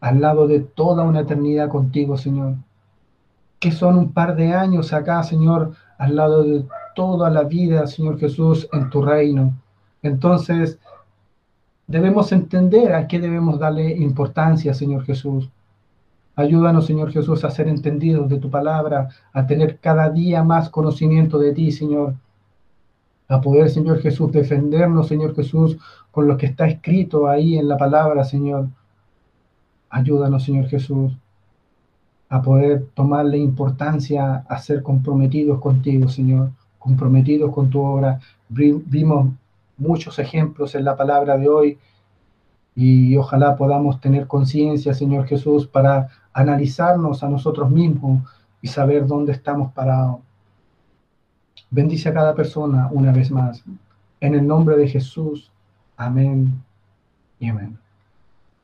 al 0.00 0.20
lado 0.20 0.46
de 0.46 0.60
toda 0.60 1.02
una 1.02 1.20
eternidad 1.20 1.68
contigo, 1.68 2.16
Señor. 2.16 2.54
¿Qué 3.58 3.72
son 3.72 3.98
un 3.98 4.12
par 4.12 4.36
de 4.36 4.52
años 4.54 4.92
acá, 4.92 5.24
Señor, 5.24 5.72
al 5.98 6.14
lado 6.14 6.44
de 6.44 6.64
toda 6.94 7.28
la 7.30 7.42
vida, 7.42 7.88
Señor 7.88 8.16
Jesús, 8.20 8.68
en 8.72 8.88
tu 8.90 9.02
reino? 9.02 9.54
Entonces, 10.00 10.78
debemos 11.88 12.30
entender 12.30 12.94
a 12.94 13.08
qué 13.08 13.18
debemos 13.18 13.58
darle 13.58 13.90
importancia, 13.90 14.72
Señor 14.72 15.04
Jesús. 15.04 15.50
Ayúdanos, 16.36 16.86
Señor 16.86 17.10
Jesús, 17.10 17.44
a 17.44 17.50
ser 17.50 17.66
entendidos 17.66 18.28
de 18.28 18.38
tu 18.38 18.48
palabra, 18.48 19.08
a 19.32 19.44
tener 19.44 19.80
cada 19.80 20.08
día 20.08 20.44
más 20.44 20.70
conocimiento 20.70 21.40
de 21.40 21.52
ti, 21.52 21.72
Señor 21.72 22.14
a 23.28 23.40
poder, 23.40 23.68
Señor 23.68 24.00
Jesús, 24.00 24.32
defendernos, 24.32 25.08
Señor 25.08 25.34
Jesús, 25.34 25.76
con 26.10 26.26
lo 26.26 26.36
que 26.36 26.46
está 26.46 26.66
escrito 26.66 27.28
ahí 27.28 27.58
en 27.58 27.68
la 27.68 27.76
palabra, 27.76 28.24
Señor. 28.24 28.68
Ayúdanos, 29.90 30.44
Señor 30.44 30.66
Jesús, 30.66 31.12
a 32.30 32.42
poder 32.42 32.86
tomarle 32.94 33.38
importancia 33.38 34.44
a 34.48 34.58
ser 34.58 34.82
comprometidos 34.82 35.60
contigo, 35.60 36.08
Señor, 36.08 36.50
comprometidos 36.78 37.52
con 37.52 37.68
tu 37.68 37.80
obra. 37.80 38.18
Vimos 38.48 39.30
muchos 39.76 40.18
ejemplos 40.18 40.74
en 40.74 40.84
la 40.84 40.96
palabra 40.96 41.36
de 41.36 41.48
hoy 41.48 41.78
y 42.74 43.16
ojalá 43.16 43.56
podamos 43.56 44.00
tener 44.00 44.26
conciencia, 44.26 44.94
Señor 44.94 45.26
Jesús, 45.26 45.66
para 45.66 46.08
analizarnos 46.32 47.22
a 47.22 47.28
nosotros 47.28 47.70
mismos 47.70 48.22
y 48.62 48.68
saber 48.68 49.06
dónde 49.06 49.32
estamos 49.32 49.72
parados. 49.72 50.27
Bendice 51.70 52.08
a 52.08 52.14
cada 52.14 52.34
persona 52.34 52.88
una 52.90 53.12
vez 53.12 53.30
más. 53.30 53.62
En 54.20 54.34
el 54.34 54.46
nombre 54.46 54.76
de 54.76 54.88
Jesús. 54.88 55.50
Amén 55.96 56.62
y 57.38 57.48
amén. 57.48 57.78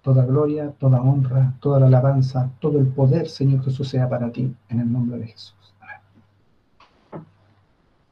Toda 0.02 0.24
gloria, 0.24 0.70
toda 0.78 1.00
honra, 1.00 1.54
toda 1.60 1.80
la 1.80 1.86
alabanza, 1.86 2.50
todo 2.60 2.78
el 2.78 2.86
poder, 2.86 3.28
Señor 3.28 3.64
Jesús, 3.64 3.88
sea 3.88 4.08
para 4.08 4.30
ti. 4.30 4.54
En 4.68 4.80
el 4.80 4.90
nombre 4.90 5.18
de 5.18 5.28
Jesús. 5.28 5.63